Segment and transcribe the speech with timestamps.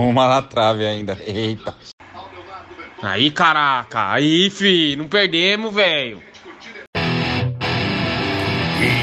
[0.00, 1.18] Uma na trave ainda.
[1.26, 1.74] Eita.
[3.02, 4.12] Aí, caraca.
[4.12, 4.96] Aí, fi.
[4.96, 6.22] Não perdemos, velho.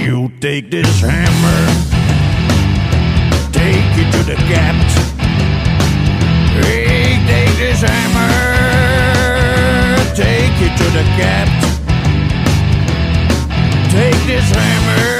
[0.02, 1.68] You take this hammer,
[3.52, 4.76] take it to the gap.
[6.64, 8.32] Hey, take this hammer,
[10.16, 11.50] take it to the gap.
[13.92, 15.14] Take this hammer,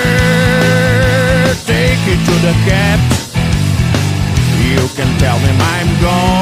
[1.66, 3.17] take it to the gap.
[4.78, 6.38] You can tell him I'm gone.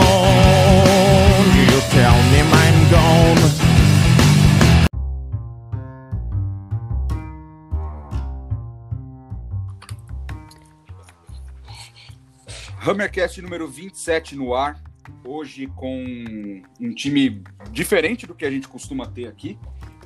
[1.56, 3.66] You tell him I'm gone.
[12.86, 14.80] Hammercast número 27 no ar,
[15.24, 16.04] hoje com
[16.80, 19.58] um time diferente do que a gente costuma ter aqui.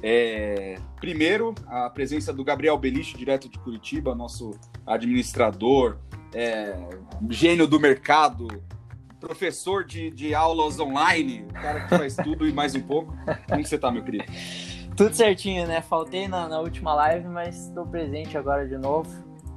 [0.01, 4.51] É, primeiro, a presença do Gabriel Beliche, direto de Curitiba, nosso
[4.85, 5.97] administrador,
[6.33, 6.75] é,
[7.29, 8.47] gênio do mercado,
[9.19, 13.13] professor de, de aulas online, cara que faz tudo e mais um pouco.
[13.47, 14.25] Como você tá, meu querido?
[14.95, 15.81] Tudo certinho, né?
[15.81, 19.09] Faltei na, na última live, mas estou presente agora de novo.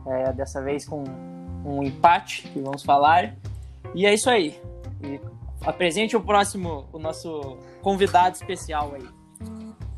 [0.06, 1.04] É, dessa vez com
[1.64, 3.36] um empate, que vamos falar.
[3.94, 4.60] E é isso aí.
[5.02, 5.20] E
[5.64, 9.21] apresente o próximo, o nosso convidado especial aí.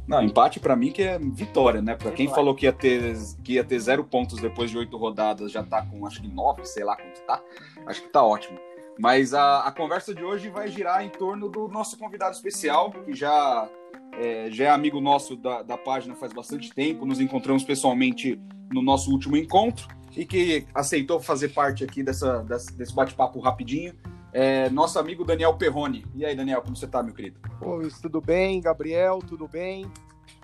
[0.07, 1.95] Não, empate para mim que é vitória, né?
[1.95, 5.51] Para quem falou que ia, ter, que ia ter zero pontos depois de oito rodadas,
[5.51, 7.43] já tá com acho que nove, sei lá quanto tá.
[7.87, 8.59] Acho que tá ótimo.
[8.99, 13.15] Mas a, a conversa de hoje vai girar em torno do nosso convidado especial, que
[13.15, 13.69] já
[14.13, 17.07] é, já é amigo nosso da, da página faz bastante tempo.
[17.07, 18.41] Nos encontramos pessoalmente
[18.73, 23.95] no nosso último encontro e que aceitou fazer parte aqui dessa, desse bate-papo rapidinho.
[24.35, 26.05] É, nosso amigo Daniel Perrone.
[26.13, 27.39] E aí, Daniel, como você está, meu querido?
[27.61, 28.61] Oi, tudo bem?
[28.61, 29.87] Gabriel, tudo bem?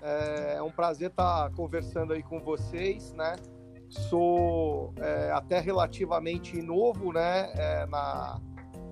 [0.01, 3.35] É, é um prazer estar tá conversando aí com vocês, né?
[3.89, 7.51] Sou é, até relativamente novo, né?
[7.53, 8.39] É, na,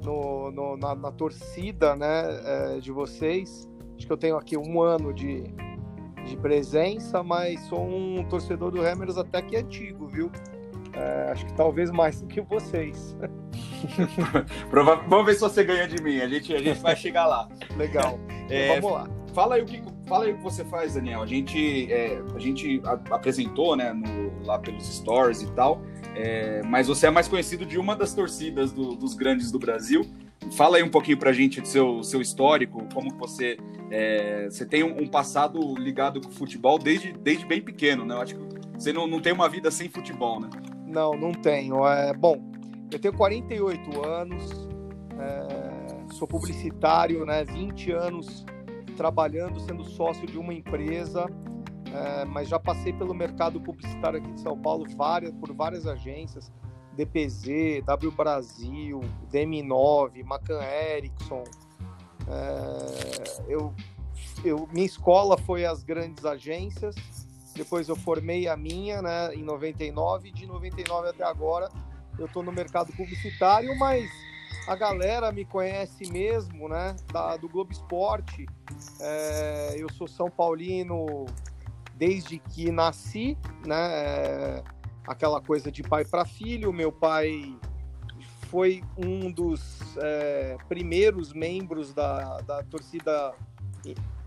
[0.03, 2.75] no, no, na, na, torcida, né?
[2.75, 3.69] É, de vocês.
[3.95, 5.44] Acho que eu tenho aqui um ano de,
[6.25, 10.29] de presença, mas sou um torcedor do Hammers até que antigo, viu?
[10.94, 13.16] É, acho que talvez mais do que vocês.
[15.07, 16.19] Vamos ver se você ganha de mim.
[16.19, 17.47] A gente, a gente vai chegar lá.
[17.77, 18.19] Legal.
[18.51, 19.19] É, então, vamos lá.
[19.31, 21.22] Fala aí o que, fala aí o que você faz, Daniel.
[21.22, 25.83] A gente, é, a gente apresentou, né, no, lá pelos stories e tal.
[26.16, 30.03] É, mas você é mais conhecido de uma das torcidas do, dos grandes do Brasil.
[30.53, 33.57] Fala aí um pouquinho pra gente do seu, seu histórico, como você,
[33.91, 38.16] é, você tem um, um, passado ligado com o futebol desde, desde bem pequeno, né?
[38.16, 38.41] Eu acho que
[38.73, 40.49] você não, não tem uma vida sem futebol, né?
[40.89, 41.88] Não, não tenho.
[41.88, 42.41] É, bom,
[42.91, 44.67] eu tenho 48 anos,
[45.19, 47.45] é, sou publicitário, né?
[47.45, 48.44] 20 anos
[48.97, 51.28] trabalhando, sendo sócio de uma empresa,
[51.94, 56.51] é, mas já passei pelo mercado publicitário aqui de São Paulo várias, por várias agências,
[56.94, 58.99] DPZ, W Brasil,
[59.31, 61.44] DM9, Macan Erickson.
[62.28, 63.73] É, eu,
[64.44, 66.95] eu, minha escola foi as grandes agências,
[67.59, 71.70] depois eu formei a minha, né, em 99, de 99 até agora
[72.18, 74.09] eu estou no mercado publicitário, mas
[74.68, 78.46] a galera me conhece mesmo, né, da, do Globo Esporte.
[79.02, 81.25] É, eu sou São Paulino
[81.96, 84.64] desde que nasci, né, é,
[85.06, 86.72] aquela coisa de pai para filho.
[86.72, 87.58] Meu pai
[88.50, 93.34] foi um dos é, primeiros membros da, da torcida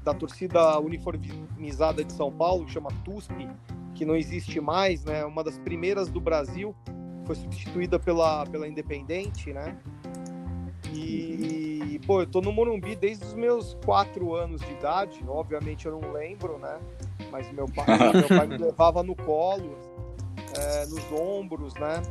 [0.04, 3.48] da torcida uniformizada de São Paulo, que chama TUSP,
[3.94, 5.24] que não existe mais, né?
[5.24, 6.74] Uma das primeiras do Brasil,
[7.24, 9.76] foi substituída pela, pela Independente, né?
[10.94, 15.98] E, pô, eu tô no Morumbi desde os meus quatro anos de idade, obviamente eu
[15.98, 16.78] não lembro, né?
[17.30, 19.78] Mas meu pai, meu pai me levava no colo,
[20.58, 22.02] é, nos ombros, né?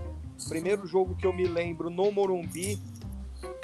[0.44, 2.79] O primeiro jogo que eu me lembro no Morumbi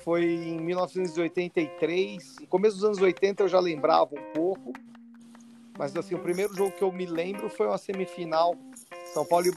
[0.07, 2.37] foi em 1983.
[2.39, 4.71] No começo dos anos 80 eu já lembrava um pouco.
[5.77, 8.55] Mas assim, o primeiro jogo que eu me lembro foi uma semifinal
[9.13, 9.47] São Paulo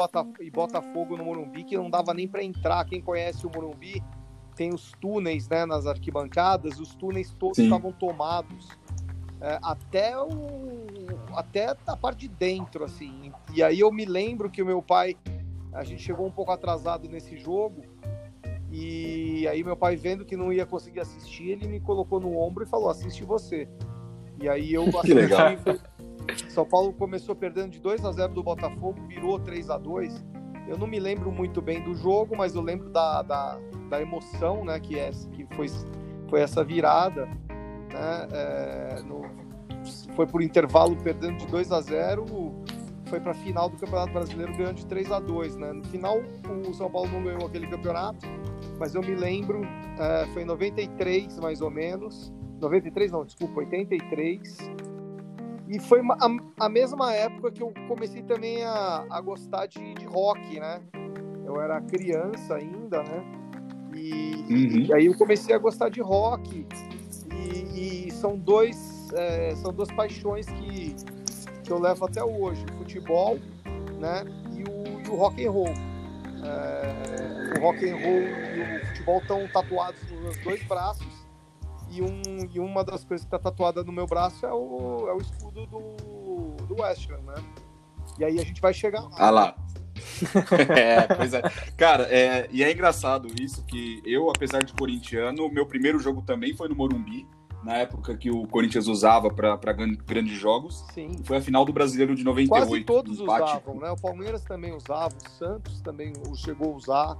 [0.41, 2.85] e Botafogo no Morumbi, que não dava nem para entrar.
[2.85, 4.03] Quem conhece o Morumbi
[4.57, 7.67] tem os túneis né, nas arquibancadas, os túneis todos Sim.
[7.67, 8.71] estavam tomados.
[9.41, 10.31] É, até o
[11.33, 15.17] até a parte de dentro assim e aí eu me lembro que o meu pai
[15.73, 17.83] a gente chegou um pouco atrasado nesse jogo
[18.71, 22.65] e aí meu pai vendo que não ia conseguir assistir, ele me colocou no ombro
[22.65, 23.69] e falou: "Assiste você".
[24.41, 25.15] E aí eu assisti.
[25.15, 25.49] legal.
[26.49, 30.25] São Paulo começou perdendo de 2 a 0 do Botafogo, virou 3 a 2.
[30.69, 33.59] Eu não me lembro muito bem do jogo, mas eu lembro da, da,
[33.89, 35.67] da emoção, né, que é que foi
[36.29, 38.29] foi essa virada, né?
[38.33, 39.23] É, no,
[40.15, 42.25] foi por intervalo perdendo de 2 a 0
[43.11, 45.73] foi para a final do Campeonato Brasileiro ganhando de 3 a 2 né?
[45.73, 46.19] No final,
[46.69, 48.25] o São Paulo não ganhou aquele campeonato,
[48.79, 49.61] mas eu me lembro
[49.99, 52.33] é, foi em 93, mais ou menos.
[52.61, 54.57] 93 não, desculpa, 83.
[55.69, 59.95] E foi uma- a, a mesma época que eu comecei também a, a gostar de,
[59.95, 60.81] de rock, né?
[61.45, 63.25] Eu era criança ainda, né?
[63.95, 64.81] E, Uhum.
[64.87, 66.67] e aí eu comecei a gostar de rock.
[67.33, 70.95] E, e são dois é, são duas paixões que,
[71.71, 73.39] que eu levo até hoje: futebol,
[74.01, 74.25] né?
[74.51, 75.75] E o, e o rock and roll.
[76.43, 81.21] É, o rock and roll e o futebol estão tatuados nos meus dois braços.
[81.89, 82.23] E, um,
[82.53, 85.67] e uma das coisas que está tatuada no meu braço é o, é o escudo
[85.67, 87.45] do, do West Ham, né?
[88.19, 89.11] E aí a gente vai chegar lá.
[89.17, 89.57] Ah lá.
[90.77, 91.43] é, pois é.
[91.77, 96.55] Cara, é, e é engraçado isso que eu, apesar de corintiano, meu primeiro jogo também
[96.55, 97.27] foi no Morumbi,
[97.63, 100.85] na época que o Corinthians usava para grandes jogos.
[100.95, 101.11] Sim.
[101.25, 102.69] Foi a final do Brasileiro de 98.
[102.69, 103.43] Quase todos empate.
[103.53, 103.91] usavam, né?
[103.91, 107.17] O Palmeiras também usava, o Santos também chegou a usar.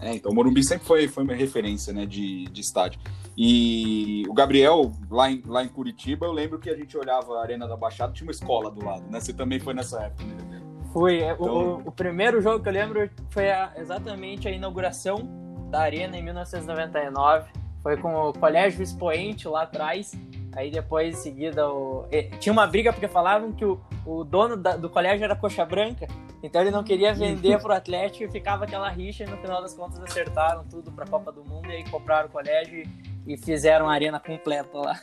[0.00, 3.00] É, então o Morumbi sempre foi, foi uma referência né, de, de estádio.
[3.36, 7.42] E o Gabriel, lá em, lá em Curitiba, eu lembro que a gente olhava a
[7.42, 9.18] Arena da Baixada, tinha uma escola do lado, né?
[9.20, 10.34] Você também foi nessa época, né?
[10.38, 10.62] Gabriel?
[10.92, 11.18] Fui.
[11.20, 15.68] é, o- Então- O, o primeiro jogo que eu lembro foi a- exatamente a inauguração
[15.70, 17.48] da Arena em 1999.
[17.84, 20.12] Foi com o Colégio Expoente lá atrás.
[20.56, 22.06] Aí depois, em seguida, o...
[22.40, 26.06] tinha uma briga porque falavam que o, o dono da- do colégio era coxa branca.
[26.42, 29.24] Então ele não queria vender pro Atlético e ficava aquela rixa.
[29.24, 31.66] E no final das contas acertaram tudo pra Copa do Mundo.
[31.68, 32.82] E aí compraram o colégio
[33.26, 34.98] e, e fizeram a arena completa lá.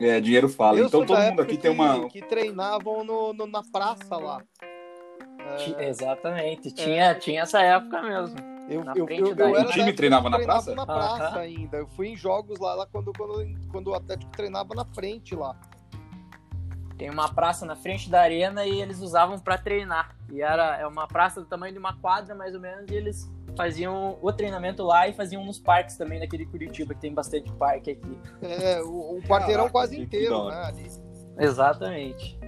[0.00, 0.78] É, dinheiro fala.
[0.78, 2.08] Eu então todo mundo aqui tem que- uma.
[2.08, 4.40] que treinavam no, no- na praça lá.
[5.78, 6.70] É, Exatamente.
[6.72, 8.53] Tinha, tinha essa época mesmo.
[8.68, 10.74] Eu, na eu, eu, eu O era time da época treinava na praça?
[10.74, 11.38] na praça Aham.
[11.38, 11.76] ainda.
[11.78, 15.56] Eu fui em jogos lá, lá quando, quando, quando o Atlético treinava na frente lá.
[16.96, 20.16] Tem uma praça na frente da arena e eles usavam pra treinar.
[20.30, 23.30] E era é uma praça do tamanho de uma quadra, mais ou menos, e eles
[23.56, 27.90] faziam o treinamento lá e faziam nos parques também daquele Curitiba, que tem bastante parque
[27.90, 28.18] aqui.
[28.42, 30.64] É, o, o quarteirão Caraca, quase inteiro, né?
[30.64, 30.86] Ali.
[31.38, 32.38] Exatamente.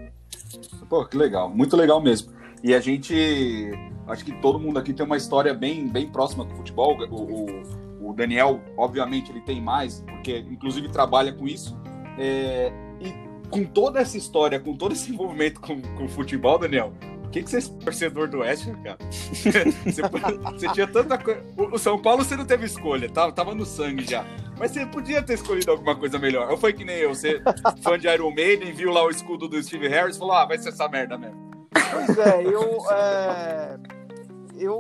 [0.89, 2.33] Pô, que legal, muito legal mesmo.
[2.63, 3.73] E a gente.
[4.07, 6.97] Acho que todo mundo aqui tem uma história bem, bem próxima com o futebol.
[7.11, 11.77] O, o, o Daniel, obviamente, ele tem mais, porque inclusive trabalha com isso.
[12.19, 13.13] É, e
[13.51, 16.93] com toda essa história, com todo esse envolvimento com, com o futebol, Daniel,
[17.23, 18.99] por que, que você é torcedor do West, cara?
[19.11, 21.43] você, você tinha tanta coisa.
[21.57, 24.25] O, o São Paulo você não teve escolha, tava, tava no sangue já.
[24.57, 26.51] Mas você podia ter escolhido alguma coisa melhor.
[26.51, 27.43] Ou foi que nem eu, você,
[27.83, 30.71] fã de Iron Maiden, viu lá o escudo do Steve Harris falou: ah, vai ser
[30.71, 31.56] essa merda mesmo.
[31.91, 33.79] Pois é, eu, é,
[34.57, 34.79] eu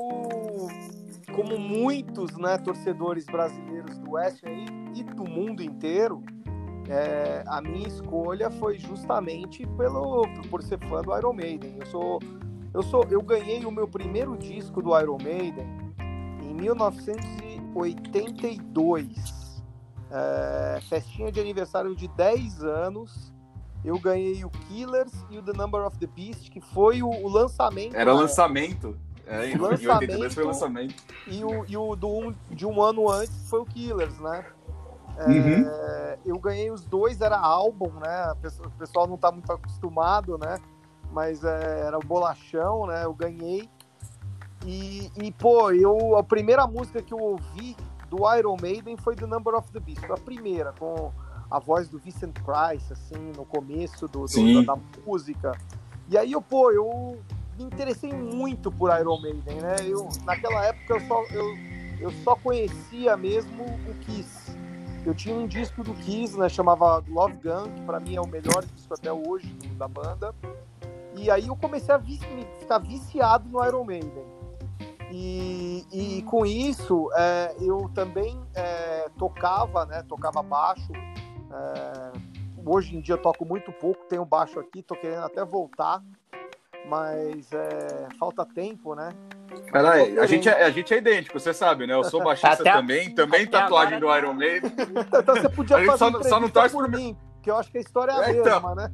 [1.35, 4.67] como muitos né, torcedores brasileiros do West e,
[4.99, 6.23] e do mundo inteiro,
[6.89, 11.77] é, a minha escolha foi justamente pelo por ser fã do Iron Maiden.
[11.81, 12.19] Eu sou
[12.73, 15.67] eu sou eu ganhei o meu primeiro disco do Iron Maiden
[16.43, 19.37] em 1982.
[20.09, 23.35] É, festinha de aniversário de 10 anos.
[23.85, 27.29] Eu ganhei o Killers e o The Number of the Beast, que foi o, o
[27.29, 27.95] lançamento.
[27.95, 28.21] Era né?
[28.21, 28.97] lançamento.
[29.29, 30.01] É, em Lançamento.
[30.01, 30.95] 82 foi lançamento.
[31.27, 34.45] E o, e o do um, de um ano antes foi o Killers, né?
[35.19, 36.19] É, Uhum.
[36.27, 38.33] eu ganhei os dois, era álbum, né?
[38.33, 40.59] O pessoal- o pessoal não tá muito acostumado, né?
[41.11, 43.05] Mas é, era o bolachão, né?
[43.05, 43.69] Eu ganhei.
[44.65, 47.77] E, e, pô, eu, a primeira música que eu ouvi
[48.11, 50.05] do Iron Maiden foi The Number of the Beast.
[50.11, 51.11] A primeira, com
[51.51, 54.27] a voz do Vincent Price, assim, no começo do, do-
[54.65, 55.53] da, da música.
[56.09, 57.19] E aí, eu, pô, eu
[57.59, 59.77] me interessei muito por Iron Maiden, né?
[59.85, 61.45] Eu, naquela época eu só, eu,
[62.01, 64.55] eu só conhecia mesmo o Kiss.
[65.05, 66.49] Eu tinha um disco do Kiss, né?
[66.49, 70.35] Chamava Love Gun, que pra mim é o melhor disco até hoje da banda.
[71.15, 74.25] E aí eu comecei a vi- me- ficar viciado no Iron Maiden.
[75.11, 80.03] E, e com isso é, eu também é, tocava, né?
[80.09, 80.93] Tocava baixo.
[81.53, 82.13] É,
[82.65, 86.03] hoje em dia eu toco muito pouco, tenho baixo aqui, tô querendo até voltar,
[86.89, 89.11] mas é, falta tempo, né?
[89.73, 91.95] Caralho, a gente, é, a gente é idêntico, você sabe, né?
[91.95, 94.73] Eu sou baixista Até- também, também até tatuagem agora- do Iron Maiden.
[95.23, 97.79] Então você podia fazer só não- só não torce por mim, porque eu acho que
[97.79, 98.45] a história é a É, então.
[98.45, 98.91] mesma, né?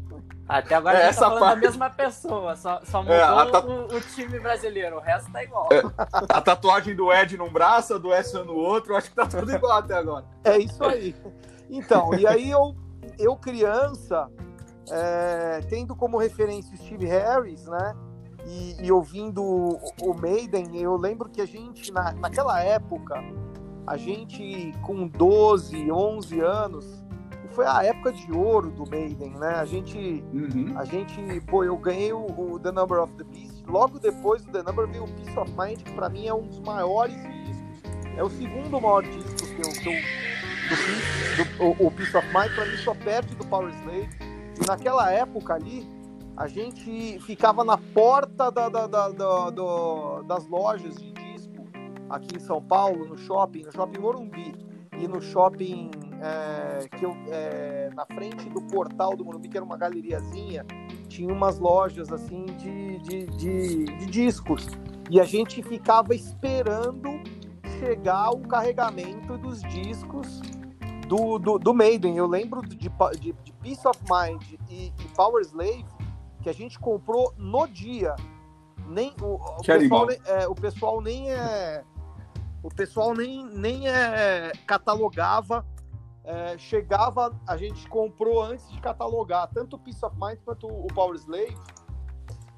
[0.49, 3.15] Até agora É, a gente essa tá falando parte- da mesma pessoa, só, só mudou
[3.15, 5.69] É, a ta- o, o time brasileiro, o resto tá igual.
[6.29, 9.51] A tatuagem do Ed num braço, a do S no outro, acho que tá tudo
[9.55, 10.25] igual até agora.
[10.45, 11.15] É isso aí.
[11.73, 12.77] Então, e aí eu,
[13.19, 14.31] eu criança,
[14.91, 17.95] é, tendo como referência o Steve Harris, né?
[18.45, 23.15] E, e ouvindo o, o Maiden, eu lembro que a gente, na, naquela época,
[23.87, 27.03] a gente com 12, 11 anos,
[27.53, 29.55] foi a época de ouro do Maiden, né?
[29.57, 30.73] A gente Uhum.
[30.77, 33.63] a gente, pô, eu ganhei o, o The Number of the Beast.
[33.67, 36.47] Logo depois do The Number veio o Peace of Mind, que pra mim é um
[36.47, 37.83] dos maiores discos
[38.17, 40.42] É o segundo maior disco que eu, que eu
[40.77, 44.09] do, do- o, o Peace of Mind, pra mim só perde do Power Slave.
[44.63, 45.87] E naquela época ali,
[46.37, 51.67] a gente ficava na porta da- da- da- da- das lojas de disco
[52.09, 54.55] aqui em São Paulo, no shopping, no shopping Morumbi
[54.99, 55.91] e no shopping
[56.25, 60.65] é, que eu, é, na frente do portal do Morumbi, que era uma galeriazinha,
[61.09, 64.69] tinha umas lojas assim de, de, de, de discos.
[65.11, 67.21] E a gente ficava esperando
[67.81, 70.41] chegar o carregamento dos discos
[71.13, 72.17] do, do, do Maiden.
[72.17, 72.89] Eu lembro de, de,
[73.33, 75.85] de Peace of Mind e, e Power Slave
[76.43, 78.17] que a gente comprou no dia.
[78.89, 81.85] Nem, o, o, Que pessoal, nem- é, o pessoal nem é.
[82.63, 85.67] O pessoal nem, nem é, catalogava.
[86.25, 90.87] é, chegava, a gente comprou antes de catalogar tanto o Peace of Mind quanto o
[90.95, 91.57] Power Slave.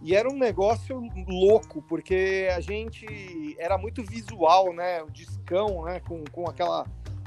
[0.01, 5.03] E era um negócio louco, porque a gente era muito visual, né?
[5.03, 6.01] O discão, né?
[6.01, 6.85] Com, com aquela,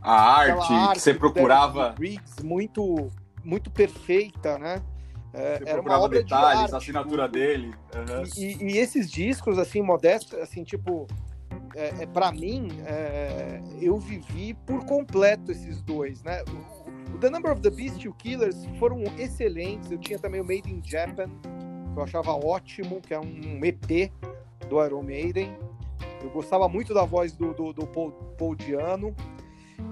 [0.07, 3.09] A aquela arte, que você procurava, Riggs muito,
[3.43, 4.81] muito perfeita, né?
[5.33, 7.73] É, você era uma procurava obra de detalhes, arte, a assinatura dele.
[7.93, 8.23] Aham.
[8.37, 11.07] E, e- esses discos, assim, modestos, assim, tipo,
[11.75, 16.41] é, é, para mim, é, eu vivi por completo esses dois, né?
[17.11, 19.91] O, o The Number of the Beast e o Killers foram excelentes.
[19.91, 21.29] Eu tinha também o Made in Japan,
[21.93, 24.11] que eu achava ótimo, que é um EP
[24.69, 25.55] do Iron Maiden.
[26.23, 29.13] Eu gostava muito da voz do, do, do Paul, Paul Diano.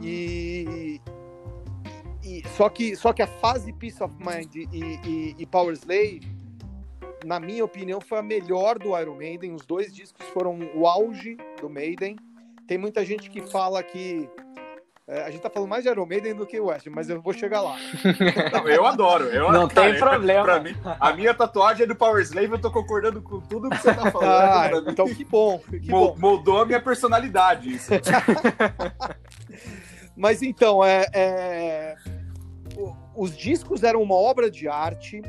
[0.02, 1.02] E,
[2.24, 6.36] e- só, que, só que a fase Peace of Mind e, e, e Power Slave
[7.26, 9.54] na minha opinião, foi a melhor do Iron Maiden.
[9.54, 12.16] Os dois discos foram o auge do Maiden.
[12.68, 14.30] Tem muita gente que fala que.
[15.08, 17.22] É, a gente tá falando mais de Iron Maiden do que o West, mas eu
[17.22, 17.78] vou chegar lá.
[18.52, 19.26] Não, eu adoro.
[19.26, 20.60] Eu, Não cara, tem problema.
[20.60, 23.94] Mim, a minha tatuagem é do Power Slave, eu tô concordando com tudo que você
[23.94, 24.88] tá falando.
[24.88, 26.16] Ah, então que bom, que Mo- bom.
[26.18, 27.92] Moldou a minha personalidade isso.
[30.16, 31.96] Mas então, é, é,
[33.16, 35.22] os discos eram uma obra de arte.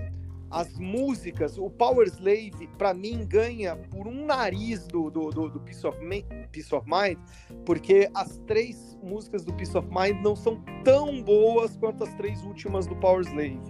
[0.48, 5.60] As músicas, o Power Slave, pra mim, ganha por um nariz do, do, do, do
[5.60, 7.18] Peace, of Mi- Peace of Mind,
[7.66, 12.42] porque as três músicas do Peace of Mind não são tão boas quanto as três
[12.42, 13.60] últimas do Power Slave.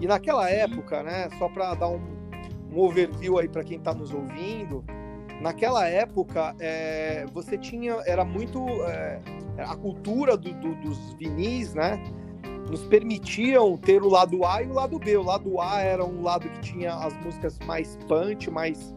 [0.00, 2.00] E naquela época, né, só pra dar um,
[2.72, 4.84] um overview aí pra quem tá nos ouvindo,
[5.40, 8.60] naquela época é, você tinha, era muito.
[8.86, 9.20] é,
[9.58, 12.02] a cultura do- do- dos vinis, né?
[12.68, 15.16] Nos permitiam ter o lado A e o lado B.
[15.16, 18.92] O lado A era um lado que tinha as músicas mais punch, mais.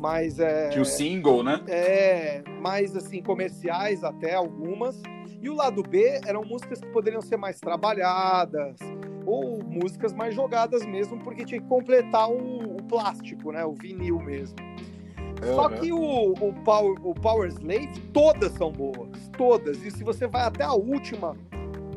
[0.00, 1.60] mais é, Tinha o single, né?
[1.68, 5.00] é, mais assim, comerciais até algumas.
[5.42, 8.76] E o lado B eram músicas que poderiam ser mais trabalhadas,
[9.26, 13.64] ou músicas mais jogadas mesmo, porque tinha que completar o, o plástico, né?
[13.64, 14.56] O vinil mesmo.
[15.54, 15.76] Só Aham.
[15.78, 19.10] que o, o, Power, o Power Slave, todas são boas.
[19.36, 19.84] Todas.
[19.84, 21.36] E se você vai até a última,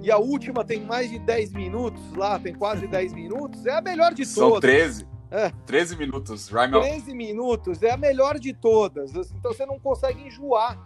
[0.01, 3.81] e a última tem mais de 10 minutos lá, tem quase 10 minutos, é a
[3.81, 4.61] melhor de São todas.
[4.61, 5.07] 13.
[5.29, 5.51] É.
[5.67, 6.49] 13 minutos.
[6.49, 6.87] Rhyme out.
[6.87, 9.13] 13 minutos é a melhor de todas.
[9.13, 10.83] Então você não consegue enjoar.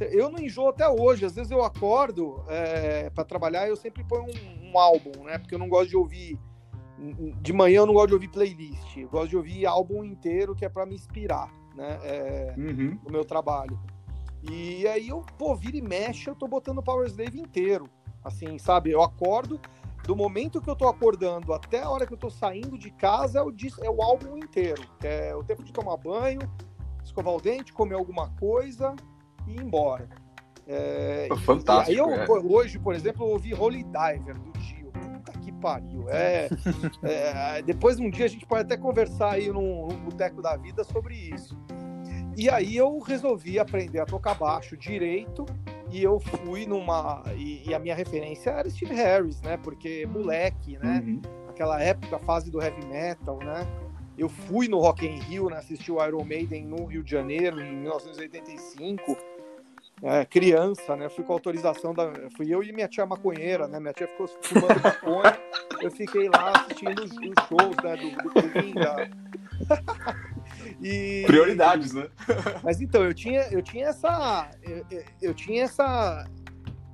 [0.00, 1.24] Eu não enjoo até hoje.
[1.24, 5.38] Às vezes eu acordo é, para trabalhar eu sempre ponho um, um álbum, né?
[5.38, 6.38] Porque eu não gosto de ouvir.
[7.40, 8.96] De manhã eu não gosto de ouvir playlist.
[8.96, 11.98] Eu gosto de ouvir álbum inteiro que é para me inspirar, né?
[12.02, 12.98] É, Uhum.
[13.04, 13.78] no meu trabalho.
[14.50, 17.88] E aí eu, pô, vira e mexe, eu tô botando o Power Slave inteiro.
[18.22, 18.90] Assim, sabe?
[18.90, 19.60] Eu acordo,
[20.04, 23.38] do momento que eu tô acordando até a hora que eu tô saindo de casa,
[23.38, 24.82] é o, é o álbum inteiro.
[25.02, 26.40] É o tempo de tomar banho,
[27.02, 28.94] escovar o dente, comer alguma coisa
[29.46, 30.08] e ir embora.
[30.66, 32.26] É, e- fantástico, E aí eu, é.
[32.28, 34.90] hoje, por exemplo, eu ouvi Holy Diver do Dio.
[34.92, 36.08] Puta que pariu.
[36.08, 36.48] É,
[37.02, 40.84] é, depois um dia a gente pode até conversar aí num, num boteco da vida
[40.84, 41.58] sobre isso.
[42.36, 45.46] E aí eu resolvi aprender a tocar baixo direito
[45.90, 49.56] e eu fui numa e, e a minha referência era Steve Harris, né?
[49.56, 51.02] Porque moleque, né?
[51.04, 51.22] Uhum.
[51.48, 53.64] Aquela época, fase do heavy metal, né?
[54.18, 55.58] Eu fui no Rock in Rio, né?
[55.58, 59.16] Assisti o Iron Maiden no Rio de Janeiro em 1985.
[60.02, 61.08] É, criança, né?
[61.08, 62.10] Fui com autorização da.
[62.36, 63.78] Fui eu e minha tia maconheira, né?
[63.80, 65.38] Minha tia ficou fumando maconha.
[65.80, 67.96] Eu fiquei lá assistindo os, os shows né?
[67.96, 68.10] do,
[68.42, 69.08] do Queen, da...
[70.82, 72.08] E- Prioridades, né?
[72.62, 74.50] mas então, eu tinha, eu tinha essa.
[74.62, 76.26] Eu, eu- eu tinha essa.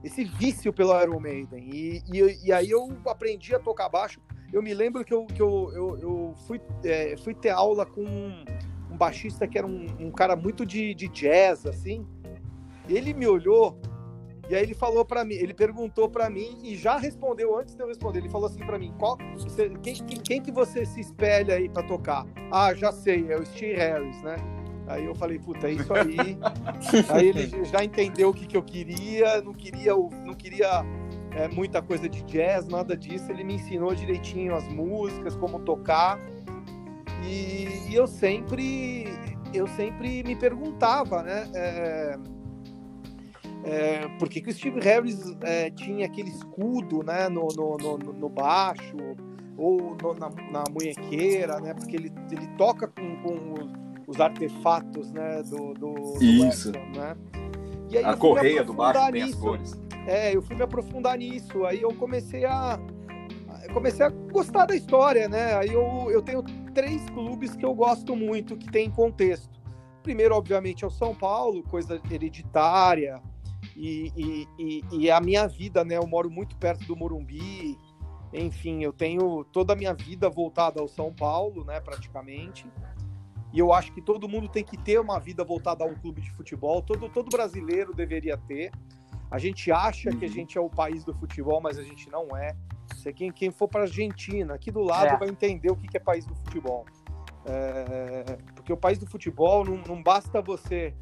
[0.04, 1.68] Esse vício pelo Iron Maiden.
[1.72, 4.20] E, e, e aí eu aprendi a tocar baixo.
[4.52, 8.02] Eu me lembro que eu, que eu, eu, eu fui, é, fui ter aula com
[8.02, 8.44] um,
[8.90, 12.06] um baixista que era um, um cara muito de, de jazz, assim.
[12.90, 13.78] Ele me olhou
[14.50, 17.82] e aí ele falou pra mim, ele perguntou pra mim e já respondeu antes de
[17.82, 18.18] eu responder.
[18.18, 21.68] Ele falou assim pra mim: qual, você- quem, quem, quem que você se espelha aí
[21.68, 22.26] pra tocar?
[22.50, 24.34] Ah, já sei, é o Steve Harris, né?
[24.88, 26.36] Aí eu falei, puta, é isso aí.
[27.10, 30.84] aí ele já entendeu o que, que eu queria, não queria, não queria
[31.30, 33.30] é, muita coisa de jazz, nada disso.
[33.30, 36.18] Ele me ensinou direitinho as músicas, como tocar.
[37.24, 39.04] E, e eu sempre,
[39.54, 41.48] eu sempre me perguntava, né?
[41.54, 42.18] É,
[43.64, 47.98] é, por que, que o Steve Harris é, tinha aquele escudo né, no, no, no,
[47.98, 48.96] no baixo
[49.56, 51.74] ou no, na, na munhequeira, né?
[51.74, 53.72] Porque ele, ele toca com, com os,
[54.06, 56.68] os artefatos né, do, do, do Isso.
[56.70, 57.16] Western, né?
[57.90, 59.80] E aí a correia do baixo tem as cores.
[60.06, 61.64] É, eu fui me aprofundar nisso.
[61.66, 62.78] Aí eu comecei a
[63.74, 65.54] comecei a gostar da história, né?
[65.54, 66.42] Aí eu, eu tenho
[66.74, 69.60] três clubes que eu gosto muito, que tem contexto.
[70.02, 73.20] Primeiro, obviamente, é o São Paulo, coisa hereditária,
[73.80, 75.96] e, e, e, e, a minha vida, né?
[75.96, 77.78] Eu moro muito perto do Morumbi,
[78.30, 81.80] enfim, eu tenho toda a minha vida voltada ao São Paulo, né?
[81.80, 82.70] Praticamente.
[83.52, 86.20] E eu acho que todo mundo tem que ter uma vida voltada a um clube
[86.20, 88.70] de futebol, todo, todo brasileiro deveria ter.
[89.30, 92.36] A gente acha que a gente é o país do futebol, mas a gente não
[92.36, 92.54] é.
[92.92, 95.16] Você, quem, quem for para a Argentina, aqui do lado, é.
[95.16, 96.84] vai entender o que é país do futebol.
[97.46, 100.94] É, porque o país do futebol não, não basta você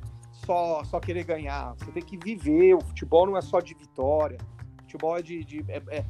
[0.49, 2.75] só, só querer ganhar, você tem que viver.
[2.75, 4.39] O futebol não é só de vitória.
[4.79, 6.05] O futebol é, de, de é, é,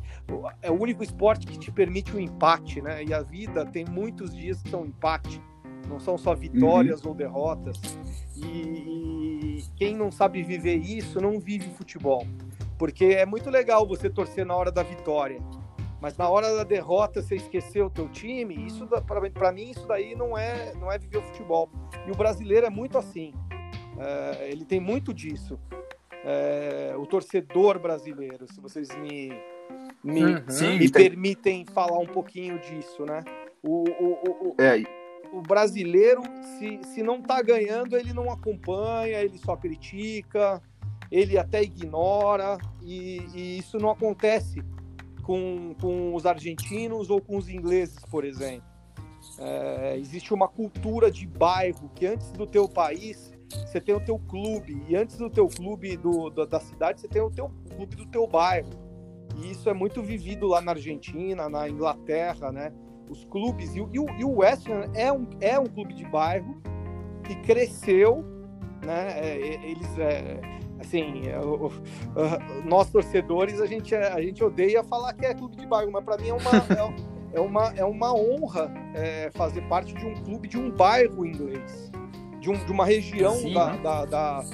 [0.62, 3.02] é, o único esporte que te permite o um empate, né?
[3.02, 5.42] E a vida tem muitos dias que são empate,
[5.88, 7.08] não são só vitórias uhum.
[7.08, 7.80] ou derrotas.
[8.36, 12.24] E, e quem não sabe viver isso não vive futebol.
[12.78, 15.42] Porque é muito legal você torcer na hora da vitória
[16.00, 20.14] mas na hora da derrota você esqueceu o teu time, isso para mim isso daí
[20.14, 21.68] não é não é viver o futebol.
[22.06, 23.34] E o brasileiro é muito assim,
[23.98, 25.58] é, ele tem muito disso.
[26.24, 29.30] É, o torcedor brasileiro, se vocês me
[30.02, 30.44] me, uhum.
[30.48, 31.10] Sim, me tem...
[31.10, 33.24] permitem falar um pouquinho disso, né?
[33.62, 34.82] O, o, o, é.
[35.32, 36.22] o brasileiro,
[36.58, 40.62] se, se não tá ganhando, ele não acompanha, ele só critica,
[41.10, 44.62] ele até ignora, e, e isso não acontece
[45.22, 48.68] com, com os argentinos ou com os ingleses, por exemplo.
[49.40, 54.18] É, existe uma cultura de bairro que antes do teu país você tem o teu
[54.18, 57.96] clube e antes do teu clube do, do, da cidade você tem o teu clube
[57.96, 58.88] do teu bairro
[59.36, 62.72] e isso é muito vivido lá na Argentina, na Inglaterra, né?
[63.08, 66.60] Os clubes e, e, e o West Ham é um, é um clube de bairro
[67.24, 68.24] que cresceu,
[68.84, 69.18] né?
[69.18, 70.40] É, eles é,
[70.80, 71.38] assim, é,
[72.64, 76.04] nós torcedores, a gente, é, a gente odeia falar que é clube de bairro, mas
[76.04, 76.50] para mim é uma,
[77.32, 81.24] é, é, uma, é uma honra é, fazer parte de um clube de um bairro
[81.24, 81.92] inglês,
[82.40, 83.78] de, um, de uma região Sim, da, né?
[83.82, 84.44] da, da,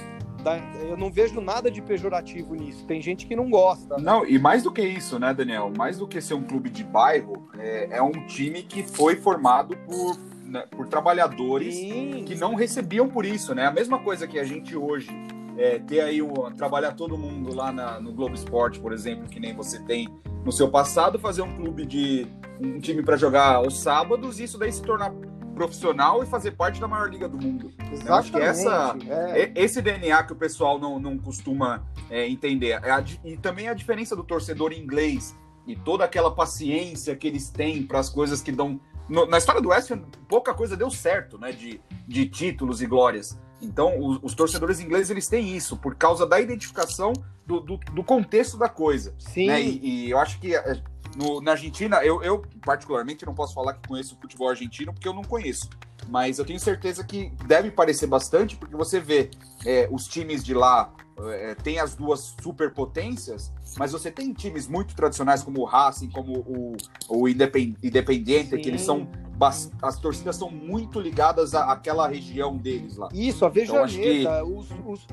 [0.43, 2.85] da, Eu não vejo nada de pejorativo nisso.
[2.85, 3.97] Tem gente que não gosta.
[3.97, 4.03] Né?
[4.03, 5.71] Não, e mais do que isso, né, Daniel?
[5.75, 9.75] Mais do que ser um clube de bairro, é, é um time que foi formado
[9.77, 12.23] por né, por trabalhadores Sim.
[12.25, 13.65] que não recebiam por isso, né?
[13.65, 15.09] A mesma coisa que a gente hoje
[15.57, 19.39] é, ter aí o, trabalhar todo mundo lá na, no Globo Esporte, por exemplo, que
[19.39, 20.07] nem você tem
[20.43, 22.27] no seu passado, fazer um clube de
[22.61, 25.11] um time para jogar aos sábados, e isso daí se tornar
[25.55, 27.71] profissional e fazer parte da maior liga do mundo.
[27.79, 28.97] Exatamente, Eu acho que essa,
[29.33, 29.51] é.
[29.55, 32.79] esse DNA que o pessoal não, não costuma é, entender.
[32.83, 37.49] É a, e também a diferença do torcedor inglês e toda aquela paciência que eles
[37.49, 38.79] têm para as coisas que dão.
[39.09, 41.51] No, na história do West Ham, pouca coisa deu certo, né?
[41.51, 43.39] De, de títulos e glórias.
[43.61, 47.13] Então, os, os, torcedores ingleses eles têm isso, por causa da identificação
[47.45, 49.15] do, do, do contexto da coisa.
[49.17, 49.47] Sim.
[49.47, 49.61] Né?
[49.61, 50.81] E, e, eu acho que eh,
[51.15, 55.07] no, na Argentina, eu, eu, particularmente não posso falar que conheço o futebol argentino, porque
[55.07, 55.69] eu não conheço.
[56.07, 59.31] Mas eu tenho certeza que deve parecer bastante, porque você vê
[59.65, 64.95] é, os times de lá é, tem as duas superpotências, mas você tem times muito
[64.95, 66.75] tradicionais como o Racing, como o,
[67.09, 69.07] o Independiente, que eles são
[69.81, 73.09] as torcidas são muito ligadas à, àquela região deles lá.
[73.13, 74.53] Isso, a Vejaneda, então, que...
[74.53, 75.07] os, os,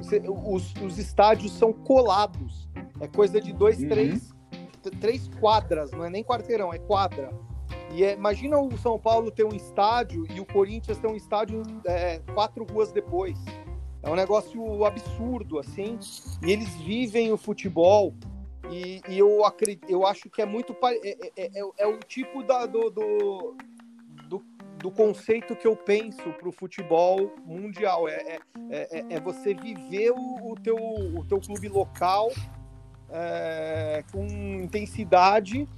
[0.47, 2.69] os, os, estádios são colados.
[3.01, 3.89] É coisa de dois, uhum.
[3.89, 4.32] três,
[4.91, 7.31] três quadras, não é nem quarteirão, é quadra.
[7.95, 11.63] E é, imagina o São Paulo ter um estádio e o Corinthians ter um estádio
[11.85, 13.39] é, quatro ruas depois.
[14.03, 15.99] É um negócio absurdo, assim.
[16.45, 18.15] E eles vivem o futebol.
[18.71, 20.75] E, e eu, acredito, eu acho que é muito.
[20.83, 23.55] É, é, é, é o tipo da, do, do,
[24.83, 28.09] do conceito que eu penso para o futebol mundial.
[28.09, 28.39] É,
[28.71, 32.31] é, é, é, você viver o, o, teu, o teu clube local
[33.13, 35.69] é, com intensidade,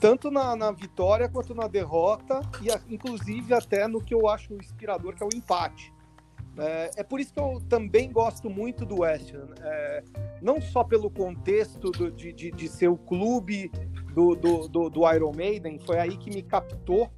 [0.00, 4.54] tanto na, na, vitória quanto na derrota, e a, inclusive até no que eu acho
[4.54, 5.92] inspirador, que é o empate.
[6.58, 9.54] É, é, por isso que eu também gosto muito do West Ham.
[9.60, 10.04] É,
[10.42, 13.70] não só pelo contexto do, de, de, de, ser o clube
[14.12, 17.10] do, do, do, do Iron Maiden, foi aí que me captou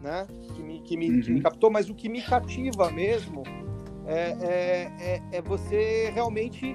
[0.00, 0.26] né?
[0.54, 1.20] Que me, que me, uhum.
[1.20, 3.42] que me captou, mas o que me cativa mesmo
[4.06, 6.74] é, é, é, é você realmente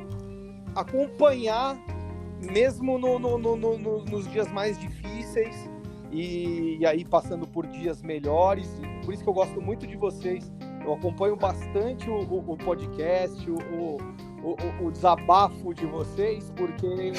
[0.75, 1.77] acompanhar,
[2.45, 5.69] mesmo no, no, no, no, nos dias mais difíceis,
[6.12, 8.69] e, e, aí passando por dias melhores.
[9.03, 10.51] Por isso que eu gosto muito de vocês.
[10.84, 13.97] Eu acompanho bastante o, o, o podcast, o,
[14.81, 17.12] o, desabafo de vocês, porque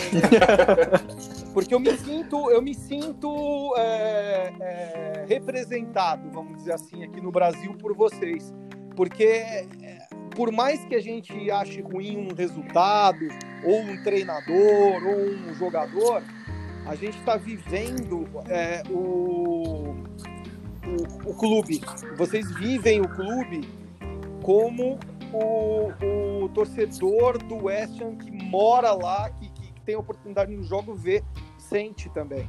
[1.53, 7.33] porque eu me sinto eu me sinto é, é, representado, vamos dizer assim, aqui no
[7.33, 8.55] Brasil por vocês,
[8.95, 9.67] porque
[10.37, 13.27] por mais que a gente ache ruim um resultado,
[13.64, 16.22] ou um treinador, ou um jogador,
[16.85, 19.94] a gente está vivendo é, o,
[20.87, 21.81] o, o, clube.
[22.18, 23.66] Vocês vivem o clube
[24.42, 24.99] como
[25.33, 30.62] o, o torcedor do West Ham que mora lá, que, que tem a oportunidade no
[30.62, 31.25] jogo, vê,
[31.59, 32.49] sente também.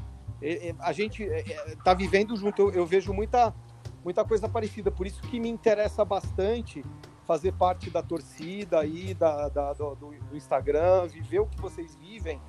[0.80, 2.64] A gente está é, vivendo junto.
[2.64, 3.56] Eu, eu vejo muita,
[4.04, 4.92] muita coisa parecida.
[4.92, 6.84] Por isso que me interessa bastante
[7.28, 12.42] fazer parte da torcida aí, da, da do, do, Instagram, viver o que vocês vivem,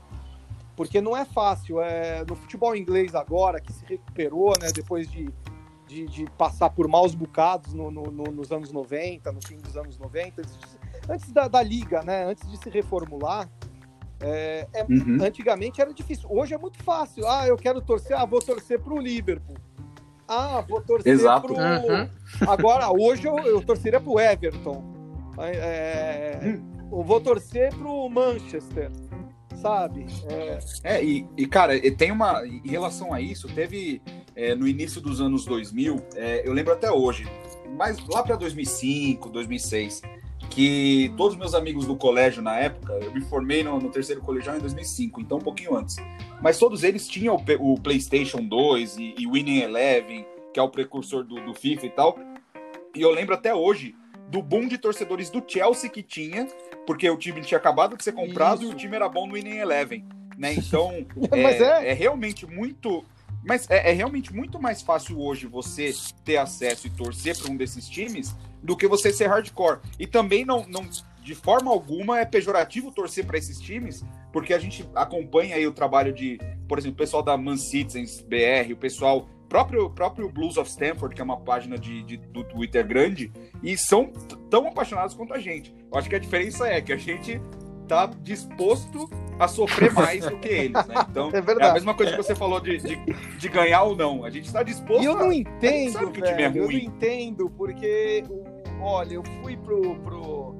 [0.77, 1.83] porque não é fácil.
[1.83, 5.29] É, no futebol inglês agora, que se recuperou, né, depois de,
[5.89, 9.77] de, de passar por maus bocados no, no, no, nos anos 90, no fim dos
[9.77, 10.79] anos 90, antes,
[11.11, 13.51] antes da, da, liga, né, antes de se reformular,
[14.21, 15.19] é, é, uhum.
[15.23, 16.29] antigamente era difícil.
[16.31, 17.27] Hoje é muito fácil.
[17.27, 19.57] Ah, eu quero torcer, ah, vou torcer para o Liverpool.
[20.29, 21.47] Ah, vou torcer Exato.
[21.47, 21.57] pro.
[21.57, 22.09] Uhum.
[22.47, 24.85] Agora, hoje eu, eu torceria pro Everton.
[25.39, 26.59] É,
[26.93, 28.91] eu vou torcer pro Manchester.
[29.57, 30.07] Sabe?
[30.29, 32.47] É, é e, e, cara, tem uma.
[32.47, 34.01] Em relação a isso, teve
[34.37, 37.27] é, no início dos anos 2000, é, eu lembro até hoje,
[37.77, 40.03] mas lá para 2005, 2006
[40.51, 44.57] que todos meus amigos do colégio na época, eu me formei no, no, terceiro colegial
[44.57, 45.97] em 2005, então um pouquinho antes.
[46.43, 50.69] Mas todos eles tinham o, o PlayStation 2 e, e Winning Eleven, que é o
[50.69, 52.19] precursor do, do, FIFA e tal.
[52.95, 53.95] E eu lembro até hoje
[54.29, 56.47] do boom de torcedores do Chelsea que tinha,
[56.87, 58.73] porque o time tinha acabado de ser comprado Isso.
[58.73, 60.05] e o time era bom no Winning Eleven.
[60.37, 60.55] Né?
[60.55, 60.93] Então,
[61.33, 61.91] é, é...
[61.91, 63.05] é realmente muito
[63.45, 65.93] mas é, é, realmente muito mais fácil hoje você
[66.25, 69.81] ter acesso e torcer para um desses times do que você ser hardcore.
[69.99, 70.89] E também não, não
[71.23, 75.73] de forma alguma é pejorativo torcer para esses times, porque a gente acompanha aí o
[75.73, 80.57] trabalho de, por exemplo, o pessoal da Man Citizens BR, o pessoal próprio próprio Blues
[80.57, 84.13] of Stanford, que é uma página de, de, do Twitter grande, e são
[84.51, 85.75] tão apaixonados quanto a gente.
[85.91, 87.41] Eu acho que a diferença é que a gente
[87.87, 90.95] tá disposto a sofrer mais do que eles, né?
[91.09, 92.97] Então, é, é a mesma coisa que você falou de, de,
[93.39, 94.25] de, ganhar ou não.
[94.25, 96.05] A gente está disposto e eu não entendo, a...
[96.05, 98.25] velho, é Eu não entendo, porque,
[98.81, 100.57] olha, eu fui pro, pro...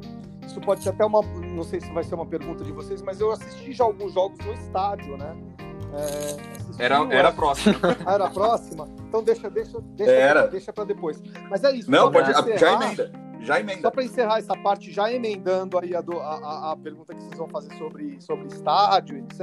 [0.47, 1.23] Isso pode ser até uma...
[1.23, 4.39] Não sei se vai ser uma pergunta de vocês, mas eu assisti já alguns jogos
[4.45, 5.37] no estádio, né?
[5.93, 7.77] É, era, era próxima.
[8.05, 8.89] Ah, era próxima?
[9.09, 10.47] Então deixa, deixa, deixa, era.
[10.47, 11.23] deixa para depois.
[11.51, 11.91] Mas é isso.
[11.91, 13.11] Não, pode, já emenda.
[13.41, 13.83] Já emenda.
[13.83, 17.39] Só para encerrar essa parte, já emendando aí a, do, a, a, pergunta que vocês
[17.39, 19.41] vão fazer sobre, sobre estádio, etc.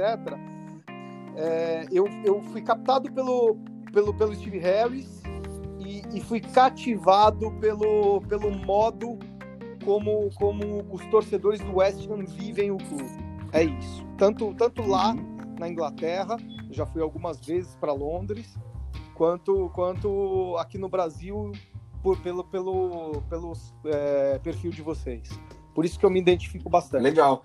[1.36, 3.56] É, eu, eu fui captado pelo,
[3.92, 5.22] pelo, pelo Steve Harris
[5.86, 9.18] e, e fui cativado pelo, pelo modo
[9.84, 13.24] como, como os torcedores do West Ham vivem o clube.
[13.52, 14.04] É isso.
[14.18, 15.14] Tanto, tanto lá
[15.58, 16.36] na Inglaterra,
[16.70, 18.58] já fui algumas vezes para Londres,
[19.14, 21.52] quanto, quanto aqui no Brasil
[22.02, 23.52] por, pelo, pelo, pelo
[23.84, 25.28] é, perfil de vocês.
[25.74, 27.02] Por isso que eu me identifico bastante.
[27.02, 27.44] Legal.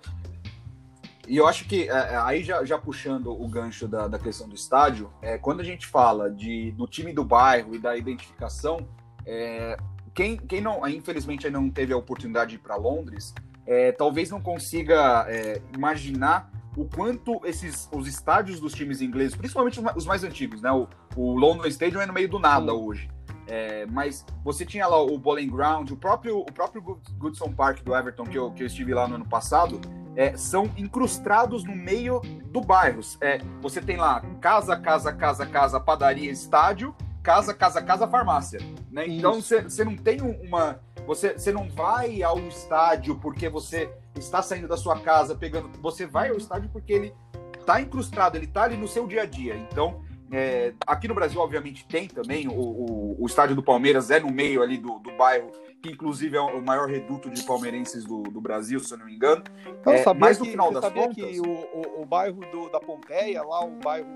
[1.32, 4.50] E eu acho que, é, é, aí já, já puxando o gancho da, da questão
[4.50, 8.86] do estádio, é, quando a gente fala de, do time do bairro e da identificação,
[9.26, 9.78] é,
[10.14, 13.34] quem, quem não, infelizmente não teve a oportunidade de ir para Londres,
[13.66, 19.80] é, talvez não consiga é, imaginar o quanto esses os estádios dos times ingleses, principalmente
[19.96, 20.70] os mais antigos, né?
[20.74, 22.78] O, o London Stadium é no meio do nada Sim.
[22.78, 23.10] hoje.
[23.48, 26.82] É, mas você tinha lá o Bowling Ground, o próprio, o próprio
[27.18, 29.80] Goodson Park do Everton, que eu, que eu estive lá no ano passado,
[30.16, 33.02] é, são incrustados no meio do bairro.
[33.22, 38.60] É, você tem lá casa, casa, casa, casa, padaria, estádio, casa, casa, casa, farmácia.
[38.92, 39.08] Né?
[39.08, 40.80] Então você não tem uma.
[41.06, 45.70] Você, você não vai ao estádio porque você está saindo da sua casa pegando.
[45.82, 47.14] Você vai ao estádio porque ele
[47.60, 49.56] está incrustado, ele está ali no seu dia a dia.
[49.56, 52.48] Então, é, aqui no Brasil, obviamente, tem também.
[52.48, 56.38] O, o, o, estádio do Palmeiras é no meio ali do, do bairro, que inclusive
[56.38, 59.44] é o maior reduto de palmeirenses do, do Brasil, se eu não me engano.
[59.82, 61.26] Então, é, mas no que, final das sabia contas.
[61.26, 64.08] que o, o, o bairro do, da Pompeia, lá o bairro.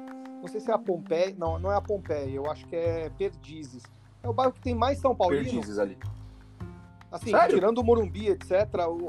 [0.42, 1.36] Não sei se é a Pompeia.
[1.38, 3.84] Não, não é a Pompeia, eu acho que é Perdizes.
[4.24, 5.44] É o bairro que tem mais São Paulino.
[5.44, 5.98] Perdizes ali.
[7.12, 7.56] Assim, Sério?
[7.56, 8.52] tirando o Morumbi, etc.,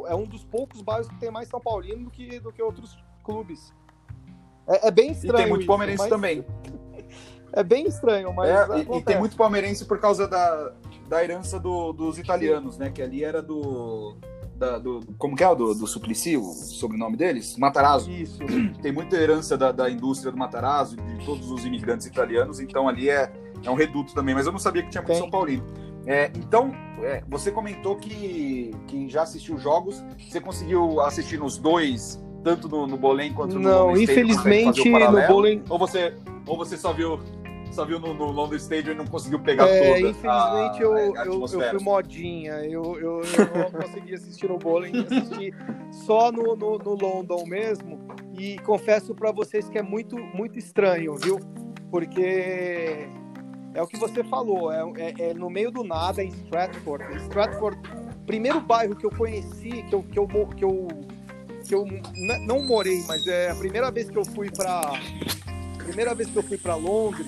[0.09, 2.99] é um dos poucos bairros que tem mais São Paulino do que, do que outros
[3.23, 3.73] clubes.
[4.67, 5.35] É, é bem estranho.
[5.35, 6.09] E tem muito isso, palmeirense mas...
[6.09, 6.45] também.
[7.57, 8.51] É bem estranho, mas.
[8.51, 10.73] É, e, e, tem muito palmeirense por causa da,
[11.09, 12.91] da herança do, dos italianos, né?
[12.91, 14.15] Que ali era do.
[14.57, 15.01] da- do.
[15.17, 17.57] Como que é o do, do Suplicy, o sobrenome deles?
[17.57, 18.11] Matarazzo.
[18.11, 18.41] Isso.
[18.83, 23.09] Tem muita herança da, da indústria do Matarazzo, de todos os imigrantes italianos, então ali
[23.09, 23.33] é,
[23.65, 25.19] é um reduto também, mas eu não sabia que tinha muito Tem.
[25.19, 25.65] São Paulino.
[26.07, 26.71] É, então,
[27.03, 32.87] é, você comentou que, que já assistiu jogos, você conseguiu assistir nos dois, tanto no,
[32.87, 35.27] no Bolém quanto no Não, Stadium, consegue infelizmente no?
[35.27, 35.65] Bolém.
[35.69, 36.15] Ou você,
[36.47, 37.19] ou você só viu,
[37.73, 41.17] só viu no, no London Stadium e não conseguiu pegar É, toda infelizmente a, eu,
[41.17, 42.53] a eu, fui modinha.
[42.65, 45.53] Eu, eu, eu não consegui assistir no bowling, assisti
[45.91, 47.99] só no, no, no London mesmo.
[48.39, 51.39] E confesso pra vocês que é muito, muito estranho, viu?
[51.91, 53.09] Porque
[53.75, 57.05] é o que você falou, é, é- é no meio do nada, em Stratford.
[57.25, 57.79] Stratford,
[58.27, 60.89] primeiro bairro que eu conheci, que eu, que eu, que eu,
[61.67, 61.85] que eu
[62.47, 64.93] não morei, mas é a primeira vez que eu fui pra.
[65.79, 67.27] Primeira vez que eu fui para Londres,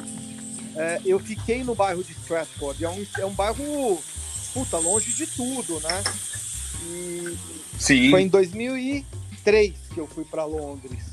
[0.78, 2.84] é, eu fiquei no bairro de Stratford.
[2.84, 4.02] É um, é um bairro,
[4.54, 6.04] puta, longe de tudo, né?
[6.84, 7.36] E
[7.78, 8.10] Sim.
[8.10, 11.04] foi em 2003 que eu fui para Londres.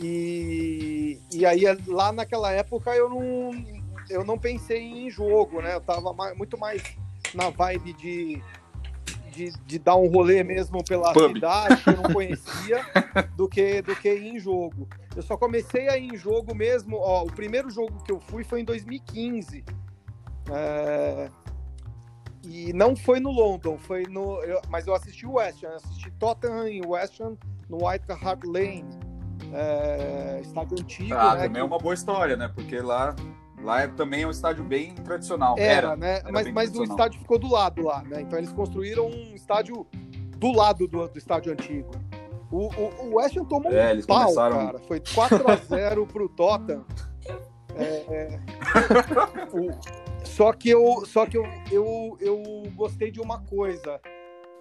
[0.00, 3.50] E, e aí, lá naquela época, eu não,
[4.08, 5.74] eu não pensei em jogo, né?
[5.74, 6.82] Eu tava mais- muito mais
[7.34, 8.42] na vibe de,
[9.38, 11.32] de, de dar um rolê mesmo pela Pub.
[11.34, 12.84] cidade, que eu não conhecia,
[13.36, 14.88] do que, do que ir em jogo.
[15.14, 16.96] Eu só comecei a ir em jogo mesmo.
[16.96, 19.64] Ó, o primeiro jogo que eu fui foi em 2015.
[20.50, 21.28] É,
[22.44, 24.42] E não foi no London, foi no.
[24.44, 27.36] eu- mas eu assisti o West Ham, assisti Tottenham e West Ham
[27.68, 28.84] no White Hart Lane.
[29.52, 31.36] É, estádio antigo, Ah, né?
[31.42, 32.48] também que é uma boa história, né?
[32.54, 33.14] Porque lá,
[33.62, 35.56] lá é, também é um estádio bem tradicional.
[35.58, 36.18] Era, né?
[36.20, 38.20] era mas mas o estádio ficou do lado lá, né?
[38.20, 39.86] Então eles construíram um estádio
[40.36, 41.90] do lado do, do estádio antigo.
[42.50, 44.78] O, o, o West Ham tomou É, um pau, começaram- cara.
[44.80, 46.84] Foi 4x0 pro Tottenham.
[47.76, 48.40] É, é,
[49.52, 52.42] o- só que eu, só que eu, eu, eu
[52.74, 54.00] gostei de uma coisa.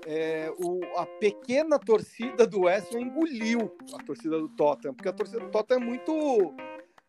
[0.06, 5.14] É, o, a pequena torcida do West Ham engoliu a torcida do Tottenham, porque a
[5.14, 6.54] torcida do Tottenham é muito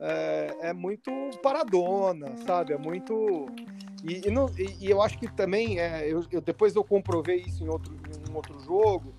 [0.00, 1.10] é, é muito
[1.42, 2.72] paradona, sabe?
[2.72, 3.46] É muito
[4.04, 7.42] e, e não- e- e eu acho que também é, eu, eu- depois eu comprovei
[7.46, 9.12] isso em outro, em um outro jogo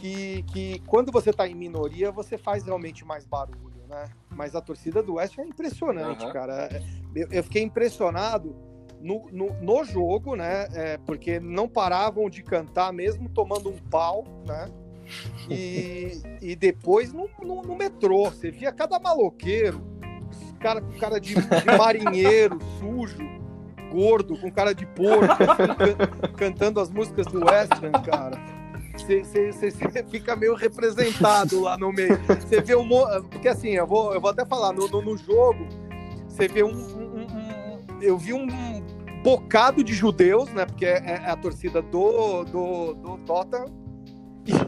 [0.00, 4.06] que, que quando você tá em minoria você faz realmente mais barulho, né?
[4.30, 6.32] Mas a torcida do West é impressionante, Aham.
[6.32, 6.82] cara.
[7.14, 8.56] Eu, eu fiquei impressionado
[9.00, 10.68] no, no, no jogo, né?
[10.72, 14.68] É, porque não paravam de cantar mesmo tomando um pau, né?
[15.50, 19.80] E, e depois no, no, no metrô, você via cada maloqueiro,
[20.60, 23.18] cara com cara de, de marinheiro, sujo,
[23.92, 28.38] gordo, com cara de porco, assim, can- cantando as músicas do West Ham, cara.
[28.96, 29.72] Você-
[30.10, 32.18] fica meio representado lá no meio.
[32.40, 32.88] Você vê um.
[33.30, 35.66] Porque assim, eu vou, eu vou até falar, no, no, no jogo,
[36.28, 37.26] você vê um, um- um-
[37.96, 38.46] um- Eu vi um
[39.22, 40.64] bocado de judeus, né?
[40.66, 43.79] Porque é, é a torcida do, do, do Tottenham.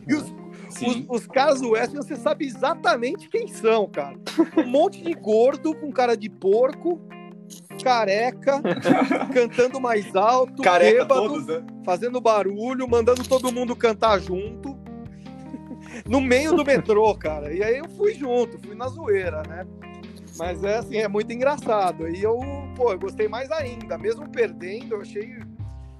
[0.06, 0.34] E os,
[0.70, 1.06] Sim.
[1.08, 4.16] os, os caras do West você sabe exatamente quem são, cara.
[4.56, 7.00] Um monte de gordo com cara de porco,
[7.82, 8.60] careca,
[9.32, 11.64] cantando mais alto, Careca bêbado, todos, né?
[11.84, 14.80] fazendo barulho, mandando todo mundo cantar junto.
[16.08, 17.52] No meio do metrô, cara.
[17.52, 19.66] E aí eu fui junto, fui na zoeira, né?
[20.38, 22.08] Mas é assim, é muito engraçado.
[22.08, 22.38] E eu,
[22.74, 23.98] pô, eu gostei mais ainda.
[23.98, 25.36] Mesmo perdendo, eu achei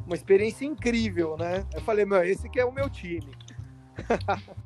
[0.07, 1.65] uma experiência incrível, né?
[1.75, 3.31] Eu falei, meu, esse que é o meu time.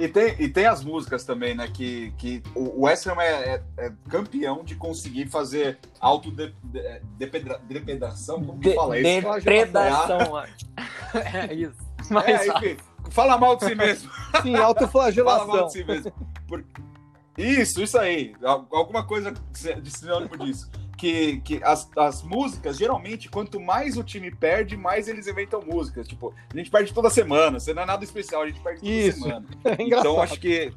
[0.00, 1.68] E tem, e tem as músicas também, né?
[1.72, 8.42] Que, que o West Ham é, é- é campeão de conseguir fazer autodepredação.
[8.44, 9.22] Como que De- fala isso?
[9.44, 10.36] Depredação.
[11.14, 11.76] é isso.
[12.10, 12.76] Mas, É, enfim,
[13.10, 14.10] fala mal de si mesmo.
[14.10, 15.66] Sim, Fala mal autoflagelação.
[15.66, 16.12] de si mesmo.
[16.48, 16.64] Por-
[17.38, 18.34] Isso, isso aí.
[18.42, 20.68] Al- Alguma coisa de sinônimo disso.
[21.04, 26.08] Que, que as, as músicas, geralmente, quanto mais o time perde, mais eles inventam músicas.
[26.08, 28.90] Tipo, a gente perde toda semana, você não é nada especial, a gente perde toda
[28.90, 29.22] Isso.
[29.22, 29.44] semana.
[29.66, 29.76] É.
[29.82, 30.72] Então, acho que